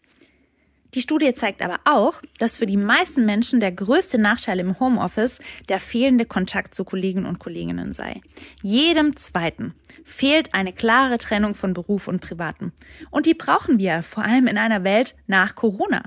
Die 0.95 1.01
Studie 1.01 1.33
zeigt 1.33 1.61
aber 1.61 1.79
auch, 1.85 2.21
dass 2.37 2.57
für 2.57 2.67
die 2.67 2.77
meisten 2.77 3.25
Menschen 3.25 3.59
der 3.59 3.71
größte 3.71 4.19
Nachteil 4.19 4.59
im 4.59 4.79
Homeoffice 4.79 5.39
der 5.67 5.79
fehlende 5.79 6.25
Kontakt 6.25 6.75
zu 6.75 6.85
Kollegen 6.85 7.25
und 7.25 7.39
Kolleginnen 7.39 7.93
sei. 7.93 8.21
Jedem 8.61 9.15
Zweiten 9.15 9.73
fehlt 10.03 10.53
eine 10.53 10.71
klare 10.71 11.17
Trennung 11.17 11.55
von 11.55 11.73
Beruf 11.73 12.07
und 12.07 12.21
Privaten. 12.21 12.73
Und 13.09 13.25
die 13.25 13.33
brauchen 13.33 13.79
wir, 13.79 14.03
vor 14.03 14.23
allem 14.23 14.47
in 14.47 14.57
einer 14.57 14.83
Welt 14.83 15.15
nach 15.25 15.55
Corona. 15.55 16.03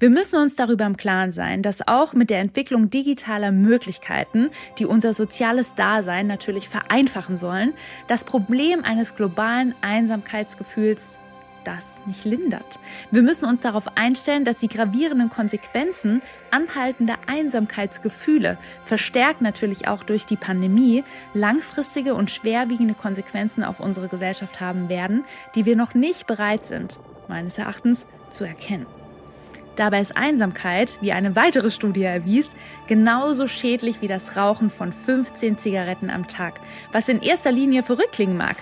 Wir 0.00 0.10
müssen 0.10 0.40
uns 0.40 0.54
darüber 0.54 0.86
im 0.86 0.96
Klaren 0.96 1.32
sein, 1.32 1.62
dass 1.62 1.86
auch 1.86 2.12
mit 2.12 2.30
der 2.30 2.38
Entwicklung 2.38 2.88
digitaler 2.88 3.50
Möglichkeiten, 3.50 4.50
die 4.78 4.86
unser 4.86 5.12
soziales 5.12 5.74
Dasein 5.74 6.28
natürlich 6.28 6.68
vereinfachen 6.68 7.36
sollen, 7.36 7.74
das 8.06 8.22
Problem 8.24 8.84
eines 8.84 9.16
globalen 9.16 9.74
Einsamkeitsgefühls 9.82 11.18
das 11.68 12.00
nicht 12.06 12.24
lindert. 12.24 12.78
Wir 13.10 13.20
müssen 13.20 13.44
uns 13.44 13.60
darauf 13.60 13.96
einstellen, 13.96 14.46
dass 14.46 14.56
die 14.56 14.68
gravierenden 14.68 15.28
Konsequenzen 15.28 16.22
anhaltender 16.50 17.16
Einsamkeitsgefühle, 17.26 18.56
verstärkt 18.84 19.42
natürlich 19.42 19.86
auch 19.86 20.02
durch 20.02 20.24
die 20.24 20.36
Pandemie, 20.36 21.04
langfristige 21.34 22.14
und 22.14 22.30
schwerwiegende 22.30 22.94
Konsequenzen 22.94 23.62
auf 23.62 23.80
unsere 23.80 24.08
Gesellschaft 24.08 24.62
haben 24.62 24.88
werden, 24.88 25.24
die 25.54 25.66
wir 25.66 25.76
noch 25.76 25.92
nicht 25.92 26.26
bereit 26.26 26.64
sind, 26.64 26.98
meines 27.28 27.58
Erachtens, 27.58 28.06
zu 28.30 28.44
erkennen. 28.44 28.86
Dabei 29.76 30.00
ist 30.00 30.16
Einsamkeit, 30.16 30.98
wie 31.02 31.12
eine 31.12 31.36
weitere 31.36 31.70
Studie 31.70 32.02
erwies, 32.02 32.48
genauso 32.86 33.46
schädlich 33.46 34.00
wie 34.00 34.08
das 34.08 34.36
Rauchen 34.36 34.70
von 34.70 34.92
15 34.92 35.58
Zigaretten 35.58 36.10
am 36.10 36.26
Tag, 36.26 36.60
was 36.92 37.08
in 37.08 37.20
erster 37.20 37.52
Linie 37.52 37.82
verrückt 37.82 38.12
klingen 38.12 38.36
mag. 38.36 38.56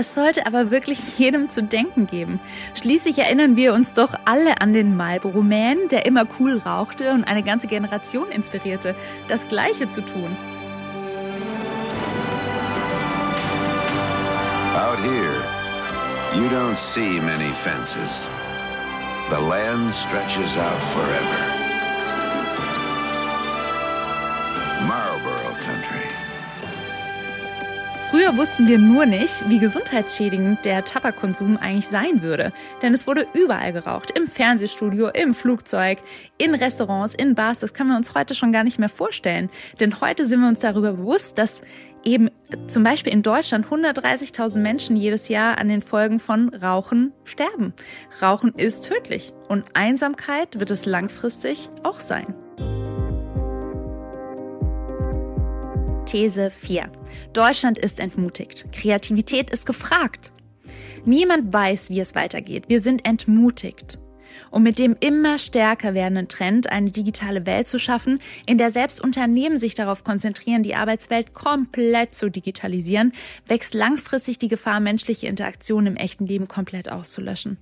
Es 0.00 0.14
sollte 0.14 0.46
aber 0.46 0.70
wirklich 0.70 1.18
jedem 1.18 1.50
zu 1.50 1.60
denken 1.60 2.06
geben. 2.06 2.38
Schließlich 2.72 3.18
erinnern 3.18 3.56
wir 3.56 3.74
uns 3.74 3.94
doch 3.94 4.14
alle 4.26 4.60
an 4.60 4.72
den 4.72 4.96
Marlboro 4.96 5.42
Man, 5.42 5.88
der 5.90 6.06
immer 6.06 6.24
cool 6.38 6.58
rauchte 6.58 7.10
und 7.10 7.24
eine 7.24 7.42
ganze 7.42 7.66
Generation 7.66 8.30
inspirierte, 8.30 8.94
das 9.26 9.48
Gleiche 9.48 9.90
zu 9.90 10.02
tun. 10.02 10.36
Out 14.76 15.00
here, 15.00 15.42
you 16.36 16.48
don't 16.48 16.76
see 16.76 17.18
many 17.18 17.52
fences. 17.52 18.28
The 19.30 19.40
land 19.40 19.92
stretches 19.92 20.56
out 20.56 20.80
forever. 20.80 21.47
Früher 28.28 28.36
wussten 28.36 28.68
wir 28.68 28.76
nur 28.76 29.06
nicht, 29.06 29.48
wie 29.48 29.58
gesundheitsschädigend 29.58 30.62
der 30.66 30.84
Tabakkonsum 30.84 31.56
eigentlich 31.56 31.88
sein 31.88 32.20
würde. 32.20 32.52
Denn 32.82 32.92
es 32.92 33.06
wurde 33.06 33.26
überall 33.32 33.72
geraucht. 33.72 34.10
Im 34.10 34.26
Fernsehstudio, 34.26 35.08
im 35.08 35.32
Flugzeug, 35.32 35.98
in 36.36 36.54
Restaurants, 36.54 37.14
in 37.14 37.34
Bars. 37.34 37.60
Das 37.60 37.72
können 37.72 37.88
wir 37.88 37.96
uns 37.96 38.14
heute 38.14 38.34
schon 38.34 38.52
gar 38.52 38.64
nicht 38.64 38.78
mehr 38.78 38.90
vorstellen. 38.90 39.48
Denn 39.80 40.02
heute 40.02 40.26
sind 40.26 40.40
wir 40.40 40.48
uns 40.48 40.60
darüber 40.60 40.92
bewusst, 40.92 41.38
dass 41.38 41.62
eben 42.04 42.28
zum 42.66 42.82
Beispiel 42.82 43.14
in 43.14 43.22
Deutschland 43.22 43.66
130.000 43.66 44.58
Menschen 44.60 44.96
jedes 44.96 45.28
Jahr 45.28 45.56
an 45.56 45.70
den 45.70 45.80
Folgen 45.80 46.20
von 46.20 46.50
Rauchen 46.50 47.14
sterben. 47.24 47.72
Rauchen 48.20 48.52
ist 48.54 48.86
tödlich 48.86 49.32
und 49.48 49.64
Einsamkeit 49.72 50.60
wird 50.60 50.70
es 50.70 50.84
langfristig 50.84 51.70
auch 51.82 51.98
sein. 51.98 52.34
These 56.08 56.50
4. 56.50 56.90
Deutschland 57.34 57.76
ist 57.76 58.00
entmutigt. 58.00 58.64
Kreativität 58.72 59.50
ist 59.50 59.66
gefragt. 59.66 60.32
Niemand 61.04 61.52
weiß, 61.52 61.90
wie 61.90 62.00
es 62.00 62.14
weitergeht. 62.14 62.64
Wir 62.68 62.80
sind 62.80 63.04
entmutigt. 63.04 63.98
Um 64.50 64.62
mit 64.62 64.78
dem 64.78 64.96
immer 65.00 65.36
stärker 65.36 65.92
werdenden 65.92 66.28
Trend 66.28 66.72
eine 66.72 66.90
digitale 66.90 67.44
Welt 67.44 67.68
zu 67.68 67.78
schaffen, 67.78 68.22
in 68.46 68.56
der 68.56 68.70
selbst 68.70 69.04
Unternehmen 69.04 69.58
sich 69.58 69.74
darauf 69.74 70.02
konzentrieren, 70.02 70.62
die 70.62 70.74
Arbeitswelt 70.74 71.34
komplett 71.34 72.14
zu 72.14 72.30
digitalisieren, 72.30 73.12
wächst 73.46 73.74
langfristig 73.74 74.38
die 74.38 74.48
Gefahr, 74.48 74.80
menschliche 74.80 75.26
Interaktion 75.26 75.86
im 75.86 75.96
echten 75.96 76.24
Leben 76.24 76.48
komplett 76.48 76.90
auszulöschen 76.90 77.58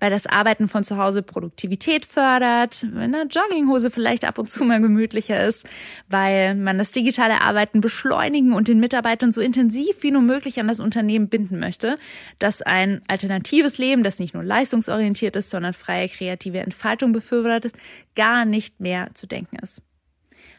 weil 0.00 0.10
das 0.10 0.26
Arbeiten 0.26 0.68
von 0.68 0.84
zu 0.84 0.96
Hause 0.96 1.22
Produktivität 1.22 2.04
fördert, 2.04 2.86
wenn 2.92 3.14
eine 3.14 3.28
Jogginghose 3.28 3.90
vielleicht 3.90 4.24
ab 4.24 4.38
und 4.38 4.48
zu 4.48 4.64
mal 4.64 4.80
gemütlicher 4.80 5.44
ist, 5.46 5.68
weil 6.08 6.54
man 6.54 6.78
das 6.78 6.92
digitale 6.92 7.40
Arbeiten 7.40 7.80
beschleunigen 7.80 8.52
und 8.52 8.68
den 8.68 8.80
Mitarbeitern 8.80 9.32
so 9.32 9.40
intensiv 9.40 10.02
wie 10.02 10.10
nur 10.10 10.22
möglich 10.22 10.60
an 10.60 10.68
das 10.68 10.80
Unternehmen 10.80 11.28
binden 11.28 11.58
möchte, 11.58 11.96
dass 12.38 12.62
ein 12.62 13.02
alternatives 13.08 13.78
Leben, 13.78 14.02
das 14.02 14.18
nicht 14.18 14.34
nur 14.34 14.44
leistungsorientiert 14.44 15.36
ist, 15.36 15.50
sondern 15.50 15.72
freie 15.72 16.08
kreative 16.08 16.60
Entfaltung 16.60 17.12
befördert, 17.12 17.72
gar 18.14 18.44
nicht 18.44 18.80
mehr 18.80 19.08
zu 19.14 19.26
denken 19.26 19.56
ist. 19.62 19.82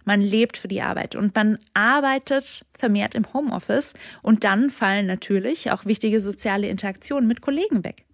Man 0.06 0.22
lebt 0.22 0.58
für 0.58 0.68
die 0.68 0.82
Arbeit 0.82 1.16
und 1.16 1.36
man 1.36 1.60
arbeitet 1.74 2.66
vermehrt 2.78 3.16
im 3.16 3.32
Homeoffice 3.34 3.94
und 4.22 4.44
dann 4.44 4.70
fallen 4.70 5.06
natürlich 5.06 5.72
auch 5.72 5.86
wichtige 5.86 6.20
soziale 6.20 6.68
Interaktionen 6.68 7.28
mit 7.28 7.42
Kollegen 7.42 7.84
weg. 7.84 8.06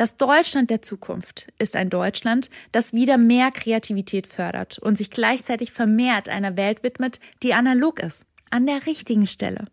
Das 0.00 0.16
Deutschland 0.16 0.70
der 0.70 0.80
Zukunft 0.80 1.48
ist 1.58 1.76
ein 1.76 1.90
Deutschland, 1.90 2.48
das 2.72 2.94
wieder 2.94 3.18
mehr 3.18 3.50
Kreativität 3.50 4.26
fördert 4.26 4.78
und 4.78 4.96
sich 4.96 5.10
gleichzeitig 5.10 5.72
vermehrt 5.72 6.26
einer 6.26 6.56
Welt 6.56 6.82
widmet, 6.82 7.20
die 7.42 7.52
analog 7.52 8.00
ist, 8.00 8.24
an 8.48 8.64
der 8.64 8.86
richtigen 8.86 9.26
Stelle. 9.26 9.66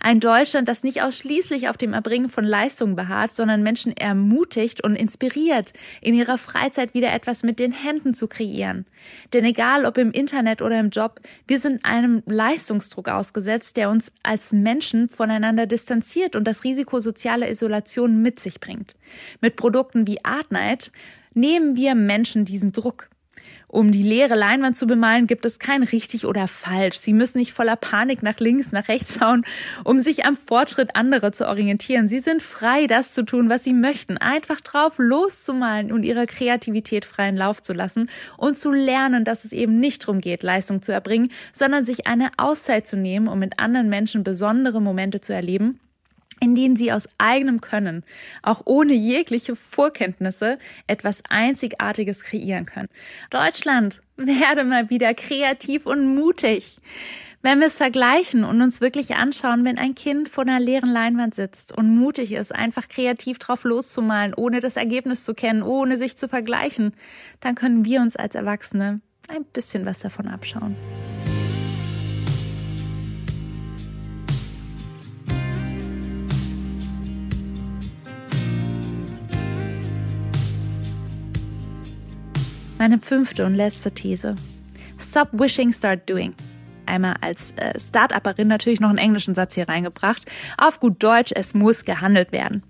Ein 0.00 0.20
Deutschland, 0.20 0.68
das 0.68 0.82
nicht 0.82 1.02
ausschließlich 1.02 1.68
auf 1.68 1.76
dem 1.76 1.92
Erbringen 1.92 2.28
von 2.28 2.44
Leistungen 2.44 2.96
beharrt, 2.96 3.32
sondern 3.34 3.62
Menschen 3.62 3.96
ermutigt 3.96 4.82
und 4.82 4.96
inspiriert, 4.96 5.72
in 6.00 6.14
ihrer 6.14 6.38
Freizeit 6.38 6.94
wieder 6.94 7.12
etwas 7.12 7.42
mit 7.42 7.58
den 7.58 7.72
Händen 7.72 8.14
zu 8.14 8.28
kreieren. 8.28 8.86
Denn 9.32 9.44
egal 9.44 9.84
ob 9.84 9.98
im 9.98 10.12
Internet 10.12 10.62
oder 10.62 10.78
im 10.80 10.90
Job, 10.90 11.20
wir 11.46 11.58
sind 11.58 11.84
einem 11.84 12.22
Leistungsdruck 12.26 13.08
ausgesetzt, 13.08 13.76
der 13.76 13.90
uns 13.90 14.12
als 14.22 14.52
Menschen 14.52 15.08
voneinander 15.08 15.66
distanziert 15.66 16.36
und 16.36 16.44
das 16.44 16.64
Risiko 16.64 17.00
sozialer 17.00 17.48
Isolation 17.48 18.22
mit 18.22 18.40
sich 18.40 18.60
bringt. 18.60 18.94
Mit 19.40 19.56
Produkten 19.56 20.06
wie 20.06 20.24
Artnight 20.24 20.90
nehmen 21.34 21.76
wir 21.76 21.94
Menschen 21.94 22.44
diesen 22.44 22.72
Druck. 22.72 23.08
Um 23.68 23.90
die 23.90 24.02
leere 24.02 24.34
Leinwand 24.34 24.76
zu 24.76 24.86
bemalen, 24.86 25.26
gibt 25.26 25.46
es 25.46 25.58
kein 25.58 25.82
richtig 25.82 26.26
oder 26.26 26.46
falsch. 26.46 26.98
Sie 26.98 27.14
müssen 27.14 27.38
nicht 27.38 27.52
voller 27.52 27.76
Panik 27.76 28.22
nach 28.22 28.38
links, 28.38 28.70
nach 28.70 28.88
rechts 28.88 29.18
schauen, 29.18 29.46
um 29.84 30.00
sich 30.00 30.26
am 30.26 30.36
Fortschritt 30.36 30.94
anderer 30.94 31.32
zu 31.32 31.48
orientieren. 31.48 32.06
Sie 32.06 32.18
sind 32.18 32.42
frei, 32.42 32.86
das 32.86 33.12
zu 33.12 33.24
tun, 33.24 33.48
was 33.48 33.64
sie 33.64 33.72
möchten. 33.72 34.18
Einfach 34.18 34.60
drauf 34.60 34.96
loszumalen 34.98 35.90
und 35.90 36.02
ihrer 36.02 36.26
Kreativität 36.26 37.06
freien 37.06 37.36
Lauf 37.36 37.62
zu 37.62 37.72
lassen 37.72 38.10
und 38.36 38.58
zu 38.58 38.70
lernen, 38.70 39.24
dass 39.24 39.44
es 39.44 39.52
eben 39.52 39.80
nicht 39.80 40.02
darum 40.02 40.20
geht, 40.20 40.42
Leistung 40.42 40.82
zu 40.82 40.92
erbringen, 40.92 41.30
sondern 41.52 41.84
sich 41.84 42.06
eine 42.06 42.30
Auszeit 42.36 42.86
zu 42.86 42.96
nehmen, 42.96 43.26
um 43.26 43.38
mit 43.38 43.58
anderen 43.58 43.88
Menschen 43.88 44.22
besondere 44.22 44.82
Momente 44.82 45.20
zu 45.20 45.32
erleben 45.32 45.80
in 46.42 46.56
denen 46.56 46.74
sie 46.74 46.90
aus 46.90 47.08
eigenem 47.18 47.60
Können, 47.60 48.02
auch 48.42 48.62
ohne 48.64 48.94
jegliche 48.94 49.54
Vorkenntnisse, 49.54 50.58
etwas 50.88 51.22
Einzigartiges 51.30 52.24
kreieren 52.24 52.66
können. 52.66 52.88
Deutschland, 53.30 54.02
werde 54.16 54.64
mal 54.64 54.90
wieder 54.90 55.14
kreativ 55.14 55.86
und 55.86 56.16
mutig. 56.16 56.78
Wenn 57.42 57.60
wir 57.60 57.68
es 57.68 57.76
vergleichen 57.76 58.42
und 58.42 58.60
uns 58.60 58.80
wirklich 58.80 59.14
anschauen, 59.14 59.64
wenn 59.64 59.78
ein 59.78 59.94
Kind 59.94 60.28
vor 60.28 60.42
einer 60.42 60.58
leeren 60.58 60.90
Leinwand 60.90 61.36
sitzt 61.36 61.76
und 61.76 61.94
mutig 61.94 62.32
ist, 62.32 62.52
einfach 62.52 62.88
kreativ 62.88 63.38
drauf 63.38 63.62
loszumalen, 63.62 64.34
ohne 64.34 64.60
das 64.60 64.76
Ergebnis 64.76 65.24
zu 65.24 65.34
kennen, 65.34 65.62
ohne 65.62 65.96
sich 65.96 66.16
zu 66.16 66.28
vergleichen, 66.28 66.92
dann 67.40 67.54
können 67.54 67.84
wir 67.84 68.00
uns 68.00 68.16
als 68.16 68.34
Erwachsene 68.34 69.00
ein 69.28 69.44
bisschen 69.44 69.86
was 69.86 70.00
davon 70.00 70.26
abschauen. 70.26 70.76
Meine 82.82 82.98
fünfte 82.98 83.46
und 83.46 83.54
letzte 83.54 83.92
These. 83.92 84.34
Stop 84.98 85.28
wishing, 85.30 85.72
start 85.72 86.10
doing. 86.10 86.34
Einmal 86.84 87.14
als 87.20 87.52
äh, 87.52 87.78
Start-Upperin 87.78 88.48
natürlich 88.48 88.80
noch 88.80 88.88
einen 88.88 88.98
englischen 88.98 89.36
Satz 89.36 89.54
hier 89.54 89.68
reingebracht. 89.68 90.28
Auf 90.58 90.80
gut 90.80 91.00
Deutsch, 91.00 91.30
es 91.32 91.54
muss 91.54 91.84
gehandelt 91.84 92.32
werden. 92.32 92.64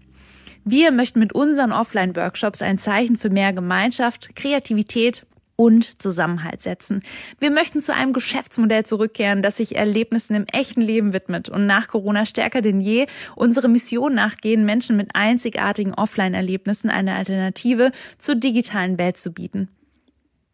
Wir 0.66 0.92
möchten 0.92 1.18
mit 1.18 1.32
unseren 1.34 1.72
Offline-Workshops 1.72 2.60
ein 2.60 2.76
Zeichen 2.76 3.16
für 3.16 3.30
mehr 3.30 3.54
Gemeinschaft, 3.54 4.36
Kreativität 4.36 5.24
und 5.56 6.02
Zusammenhalt 6.02 6.60
setzen. 6.60 7.00
Wir 7.40 7.50
möchten 7.50 7.80
zu 7.80 7.94
einem 7.94 8.12
Geschäftsmodell 8.12 8.84
zurückkehren, 8.84 9.40
das 9.40 9.56
sich 9.56 9.76
Erlebnissen 9.76 10.34
im 10.34 10.44
echten 10.52 10.82
Leben 10.82 11.14
widmet 11.14 11.48
und 11.48 11.64
nach 11.64 11.88
Corona 11.88 12.26
stärker 12.26 12.60
denn 12.60 12.82
je 12.82 13.06
unsere 13.34 13.70
Mission 13.70 14.14
nachgehen, 14.14 14.66
Menschen 14.66 14.98
mit 14.98 15.14
einzigartigen 15.14 15.94
Offline-Erlebnissen 15.94 16.90
eine 16.90 17.14
Alternative 17.14 17.92
zur 18.18 18.34
digitalen 18.34 18.98
Welt 18.98 19.16
zu 19.16 19.32
bieten. 19.32 19.70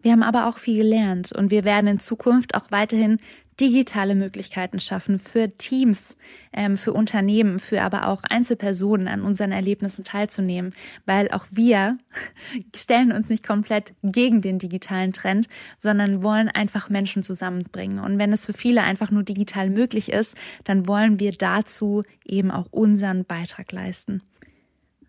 Wir 0.00 0.12
haben 0.12 0.22
aber 0.22 0.46
auch 0.46 0.58
viel 0.58 0.82
gelernt 0.82 1.32
und 1.32 1.50
wir 1.50 1.64
werden 1.64 1.86
in 1.88 1.98
Zukunft 1.98 2.54
auch 2.54 2.70
weiterhin 2.70 3.18
digitale 3.60 4.14
Möglichkeiten 4.14 4.78
schaffen 4.78 5.18
für 5.18 5.56
Teams, 5.56 6.16
ähm, 6.52 6.76
für 6.76 6.92
Unternehmen, 6.92 7.58
für 7.58 7.82
aber 7.82 8.06
auch 8.06 8.22
Einzelpersonen 8.22 9.08
an 9.08 9.22
unseren 9.22 9.52
Erlebnissen 9.52 10.04
teilzunehmen, 10.04 10.72
weil 11.06 11.28
auch 11.30 11.46
wir 11.50 11.98
stellen 12.76 13.12
uns 13.12 13.28
nicht 13.28 13.46
komplett 13.46 13.94
gegen 14.02 14.40
den 14.40 14.58
digitalen 14.58 15.12
Trend, 15.12 15.48
sondern 15.76 16.22
wollen 16.22 16.48
einfach 16.48 16.88
Menschen 16.88 17.22
zusammenbringen. 17.22 17.98
Und 17.98 18.18
wenn 18.18 18.32
es 18.32 18.46
für 18.46 18.52
viele 18.52 18.82
einfach 18.82 19.10
nur 19.10 19.24
digital 19.24 19.70
möglich 19.70 20.12
ist, 20.12 20.36
dann 20.64 20.86
wollen 20.86 21.18
wir 21.18 21.32
dazu 21.32 22.04
eben 22.24 22.50
auch 22.50 22.66
unseren 22.70 23.24
Beitrag 23.24 23.72
leisten. 23.72 24.22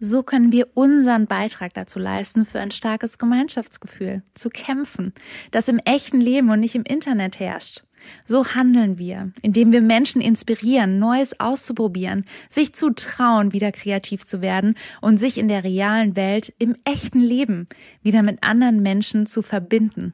So 0.01 0.23
können 0.23 0.53
wir 0.53 0.69
unseren 0.75 1.27
Beitrag 1.27 1.73
dazu 1.73 1.99
leisten, 1.99 2.45
für 2.45 2.61
ein 2.61 2.71
starkes 2.71 3.17
Gemeinschaftsgefühl 3.17 4.23
zu 4.33 4.49
kämpfen, 4.49 5.13
das 5.51 5.67
im 5.67 5.79
echten 5.79 6.21
Leben 6.21 6.49
und 6.49 6.61
nicht 6.61 6.75
im 6.75 6.83
Internet 6.83 7.39
herrscht. 7.39 7.83
So 8.25 8.47
handeln 8.55 8.97
wir, 8.97 9.33
indem 9.41 9.73
wir 9.73 9.81
Menschen 9.81 10.21
inspirieren, 10.21 10.99
Neues 10.99 11.37
auszuprobieren, 11.41 12.23
sich 12.49 12.73
zu 12.73 12.91
trauen, 12.91 13.51
wieder 13.51 13.73
kreativ 13.73 14.25
zu 14.25 14.41
werden 14.41 14.75
und 15.01 15.17
sich 15.17 15.37
in 15.37 15.49
der 15.49 15.65
realen 15.65 16.15
Welt, 16.15 16.53
im 16.59 16.77
echten 16.85 17.19
Leben 17.19 17.67
wieder 18.01 18.23
mit 18.23 18.41
anderen 18.41 18.81
Menschen 18.81 19.25
zu 19.25 19.41
verbinden. 19.41 20.13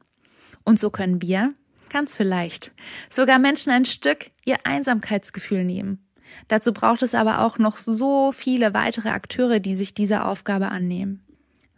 Und 0.64 0.80
so 0.80 0.90
können 0.90 1.22
wir, 1.22 1.54
ganz 1.92 2.16
vielleicht, 2.18 2.72
sogar 3.08 3.38
Menschen 3.38 3.72
ein 3.72 3.86
Stück 3.86 4.32
ihr 4.46 4.58
Einsamkeitsgefühl 4.64 5.64
nehmen 5.64 6.06
Dazu 6.48 6.74
braucht 6.74 7.02
es 7.02 7.16
aber 7.16 7.42
auch 7.42 7.58
noch 7.58 7.78
so 7.78 8.32
viele 8.32 8.74
weitere 8.74 9.10
Akteure, 9.10 9.60
die 9.60 9.76
sich 9.76 9.94
dieser 9.94 10.28
Aufgabe 10.28 10.70
annehmen. 10.70 11.22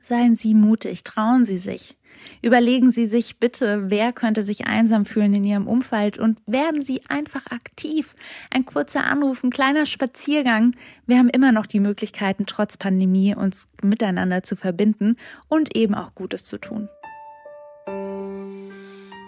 Seien 0.02 0.36
Sie 0.36 0.54
mutig, 0.54 1.04
trauen 1.04 1.44
Sie 1.44 1.58
sich. 1.58 1.98
Überlegen 2.42 2.92
Sie 2.92 3.08
sich 3.08 3.40
bitte, 3.40 3.90
wer 3.90 4.14
könnte 4.14 4.44
sich 4.44 4.66
einsam 4.66 5.06
fühlen 5.06 5.34
in 5.36 5.44
Ihrem 5.44 5.68
Umfeld 5.68 6.18
und 6.18 6.40
werden 6.46 6.82
Sie 6.82 7.02
einfach 7.10 7.46
aktiv. 7.48 8.16
Ein 8.50 8.66
kurzer 8.66 9.04
Anruf, 9.04 9.44
ein 9.44 9.50
kleiner 9.50 9.86
Spaziergang. 9.86 10.76
Wir 11.06 11.18
haben 11.18 11.30
immer 11.30 11.52
noch 11.52 11.66
die 11.66 11.80
Möglichkeiten, 11.80 12.46
trotz 12.46 12.78
Pandemie 12.78 13.36
uns 13.36 13.68
miteinander 13.84 14.44
zu 14.44 14.56
verbinden 14.56 15.16
und 15.48 15.76
eben 15.76 15.94
auch 15.94 16.16
Gutes 16.16 16.46
zu 16.46 16.58
tun. 16.58 16.90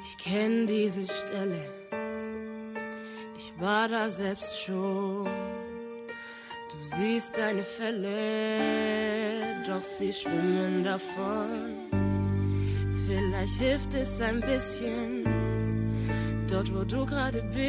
Ich 0.02 0.18
kenne 0.24 0.66
diese 0.66 1.06
Stelle 1.06 1.79
ich 3.40 3.54
war 3.58 3.88
da 3.88 4.10
selbst 4.10 4.62
schon. 4.62 5.30
Du 6.72 6.78
siehst 6.82 7.38
deine 7.38 7.64
Fälle, 7.64 9.64
doch 9.66 9.80
sie 9.80 10.12
schwimmen 10.12 10.84
davon. 10.84 11.88
Vielleicht 13.06 13.58
hilft 13.58 13.94
es 13.94 14.20
ein 14.20 14.42
bisschen, 14.42 15.24
dort 16.50 16.76
wo 16.76 16.84
du 16.84 17.06
gerade 17.06 17.42
bist, 17.42 17.64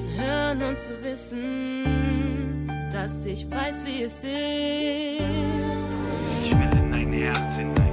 zu 0.00 0.08
hören 0.20 0.62
und 0.62 0.76
zu 0.76 1.02
wissen, 1.02 2.70
dass 2.92 3.24
ich 3.24 3.50
weiß, 3.50 3.86
wie 3.86 4.02
es 4.02 4.16
ist. 4.16 4.24
Ich 6.44 6.52
will 6.58 6.72
in 6.78 6.92
dein 6.92 7.12
Herz 7.12 7.56
hinein. 7.56 7.91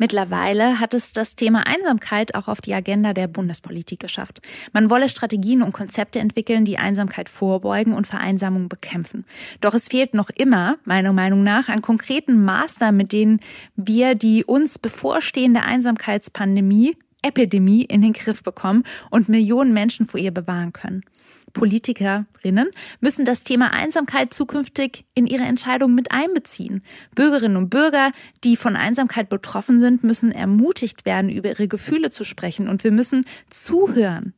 Mittlerweile 0.00 0.80
hat 0.80 0.94
es 0.94 1.12
das 1.12 1.36
Thema 1.36 1.66
Einsamkeit 1.66 2.34
auch 2.34 2.48
auf 2.48 2.62
die 2.62 2.72
Agenda 2.72 3.12
der 3.12 3.28
Bundespolitik 3.28 4.00
geschafft. 4.00 4.40
Man 4.72 4.88
wolle 4.88 5.10
Strategien 5.10 5.60
und 5.60 5.72
Konzepte 5.72 6.20
entwickeln, 6.20 6.64
die 6.64 6.78
Einsamkeit 6.78 7.28
vorbeugen 7.28 7.92
und 7.92 8.06
Vereinsamung 8.06 8.70
bekämpfen. 8.70 9.26
Doch 9.60 9.74
es 9.74 9.88
fehlt 9.88 10.14
noch 10.14 10.30
immer, 10.30 10.78
meiner 10.86 11.12
Meinung 11.12 11.42
nach, 11.42 11.68
an 11.68 11.82
konkreten 11.82 12.42
Maßnahmen, 12.42 12.96
mit 12.96 13.12
denen 13.12 13.40
wir 13.76 14.14
die 14.14 14.42
uns 14.42 14.78
bevorstehende 14.78 15.60
Einsamkeitspandemie 15.60 16.96
Epidemie 17.22 17.84
in 17.84 18.02
den 18.02 18.12
Griff 18.12 18.42
bekommen 18.42 18.84
und 19.10 19.28
Millionen 19.28 19.72
Menschen 19.72 20.06
vor 20.06 20.20
ihr 20.20 20.32
bewahren 20.32 20.72
können. 20.72 21.02
Politikerinnen 21.52 22.68
müssen 23.00 23.24
das 23.24 23.42
Thema 23.42 23.72
Einsamkeit 23.72 24.32
zukünftig 24.32 25.04
in 25.14 25.26
ihre 25.26 25.44
Entscheidungen 25.44 25.94
mit 25.94 26.12
einbeziehen. 26.12 26.82
Bürgerinnen 27.14 27.56
und 27.56 27.70
Bürger, 27.70 28.12
die 28.44 28.56
von 28.56 28.76
Einsamkeit 28.76 29.28
betroffen 29.28 29.80
sind, 29.80 30.04
müssen 30.04 30.32
ermutigt 30.32 31.04
werden, 31.04 31.30
über 31.30 31.50
ihre 31.50 31.68
Gefühle 31.68 32.10
zu 32.10 32.24
sprechen 32.24 32.68
und 32.68 32.84
wir 32.84 32.92
müssen 32.92 33.24
zuhören. 33.50 34.34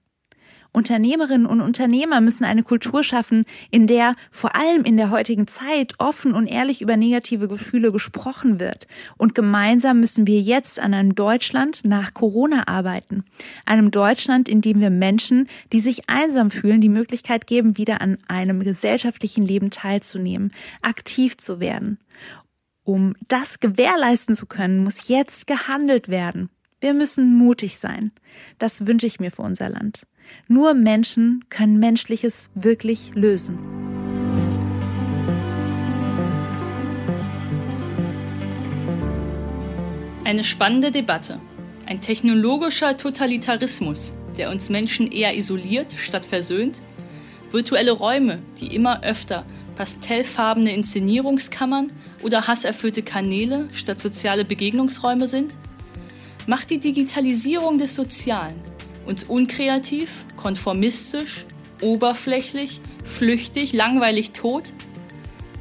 Unternehmerinnen 0.73 1.47
und 1.47 1.61
Unternehmer 1.61 2.21
müssen 2.21 2.45
eine 2.45 2.63
Kultur 2.63 3.05
schaffen, 3.05 3.45
in 3.71 3.87
der 3.87 4.15
vor 4.31 4.57
allem 4.57 4.85
in 4.85 4.97
der 4.97 5.11
heutigen 5.11 5.47
Zeit 5.47 5.95
offen 5.99 6.33
und 6.33 6.47
ehrlich 6.47 6.81
über 6.81 6.97
negative 6.97 7.47
Gefühle 7.47 7.93
gesprochen 7.93 8.59
wird. 8.59 8.87
Und 9.19 9.35
gemeinsam 9.35 10.01
müssen 10.01 10.27
wir 10.27 10.41
jetzt 10.41 10.81
an 10.81 10.95
einem 10.95 11.15
Deutschland 11.15 11.85
nach 11.85 12.15
Corona 12.15 12.69
arbeiten. 12.69 13.25
Einem 13.67 13.91
Deutschland, 13.91 14.49
in 14.49 14.63
dem 14.63 14.81
wir 14.81 14.91
Menschen, 14.91 15.47
die 15.73 15.81
sich 15.81 16.09
einsam 16.09 16.51
fühlen, 16.51 16.81
die 16.81 16.89
Möglichkeit 16.89 17.47
geben, 17.47 17.77
wieder 17.77 18.01
an 18.01 18.19
einem 18.27 18.61
gesellschaftlichen 18.61 19.45
Leben 19.45 19.71
teilzunehmen, 19.71 20.53
aktiv 20.81 21.37
zu 21.37 21.61
werden. 21.61 21.99
Um 22.85 23.15
das 23.29 23.61
gewährleisten 23.61 24.35
zu 24.35 24.47
können, 24.47 24.83
muss 24.83 25.09
jetzt 25.09 25.47
gehandelt 25.47 26.09
werden. 26.09 26.49
Wir 26.83 26.95
müssen 26.95 27.37
mutig 27.37 27.79
sein. 27.79 28.11
Das 28.59 28.89
wünsche 28.89 29.07
ich 29.07 29.21
mir 29.21 29.31
für 29.31 29.43
unser 29.43 29.69
Land. 29.69 30.05
Nur 30.49 30.75
Menschen 30.75 31.45
können 31.49 31.79
Menschliches 31.79 32.51
wirklich 32.57 33.13
lösen. 33.15 33.57
Eine 40.25 40.43
spannende 40.43 40.91
Debatte. 40.91 41.41
Ein 41.87 42.01
technologischer 42.01 42.97
Totalitarismus, 42.97 44.13
der 44.37 44.51
uns 44.51 44.69
Menschen 44.69 45.07
eher 45.13 45.37
isoliert 45.37 45.93
statt 45.93 46.27
versöhnt. 46.27 46.83
Virtuelle 47.53 47.93
Räume, 47.93 48.43
die 48.59 48.75
immer 48.75 49.05
öfter 49.05 49.47
pastellfarbene 49.77 50.75
Inszenierungskammern 50.75 51.93
oder 52.25 52.49
hasserfüllte 52.49 53.05
Kanäle 53.05 53.69
statt 53.73 54.01
soziale 54.01 54.45
Begegnungsräume 54.45 55.29
sind. 55.29 55.55
Macht 56.47 56.71
die 56.71 56.79
Digitalisierung 56.79 57.79
des 57.79 57.95
Sozialen 57.95 58.55
uns 59.07 59.25
unkreativ, 59.25 60.11
konformistisch, 60.37 61.45
oberflächlich, 61.81 62.81
flüchtig, 63.05 63.73
langweilig 63.73 64.33
tot? 64.33 64.73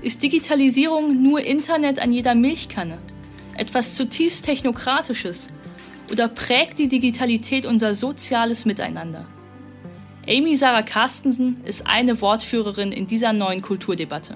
Ist 0.02 0.24
Digitalisierung 0.24 1.22
nur 1.22 1.41
Internet 1.41 2.00
an 2.00 2.12
jeder 2.12 2.34
Milchkanne? 2.34 2.98
Etwas 3.58 3.96
zutiefst 3.96 4.46
Technokratisches? 4.46 5.48
Oder 6.12 6.28
prägt 6.28 6.80
die 6.80 6.88
Digitalität 6.88 7.65
unser 7.67 7.94
soziales 7.94 8.65
Miteinander? 8.65 9.28
Amy 10.28 10.56
Sarah 10.56 10.84
Carstensen 10.84 11.63
ist 11.63 11.86
eine 11.86 12.22
Wortführerin 12.22 12.91
in 12.91 13.06
dieser 13.06 13.34
neuen 13.34 13.62
Kulturdebatte. 13.62 14.36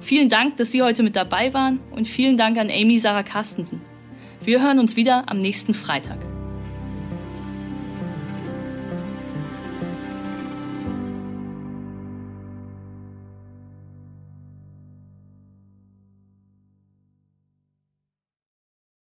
Vielen 0.00 0.28
Dank, 0.28 0.58
dass 0.58 0.72
Sie 0.72 0.82
heute 0.82 1.02
mit 1.02 1.16
dabei 1.16 1.52
waren 1.54 1.80
und 1.90 2.06
vielen 2.06 2.36
Dank 2.36 2.58
an 2.58 2.70
Amy 2.70 2.98
Sarah 2.98 3.22
Carstensen. 3.22 3.80
Wir 4.48 4.62
hören 4.62 4.78
uns 4.78 4.96
wieder 4.96 5.24
am 5.26 5.36
nächsten 5.36 5.74
Freitag. 5.74 6.27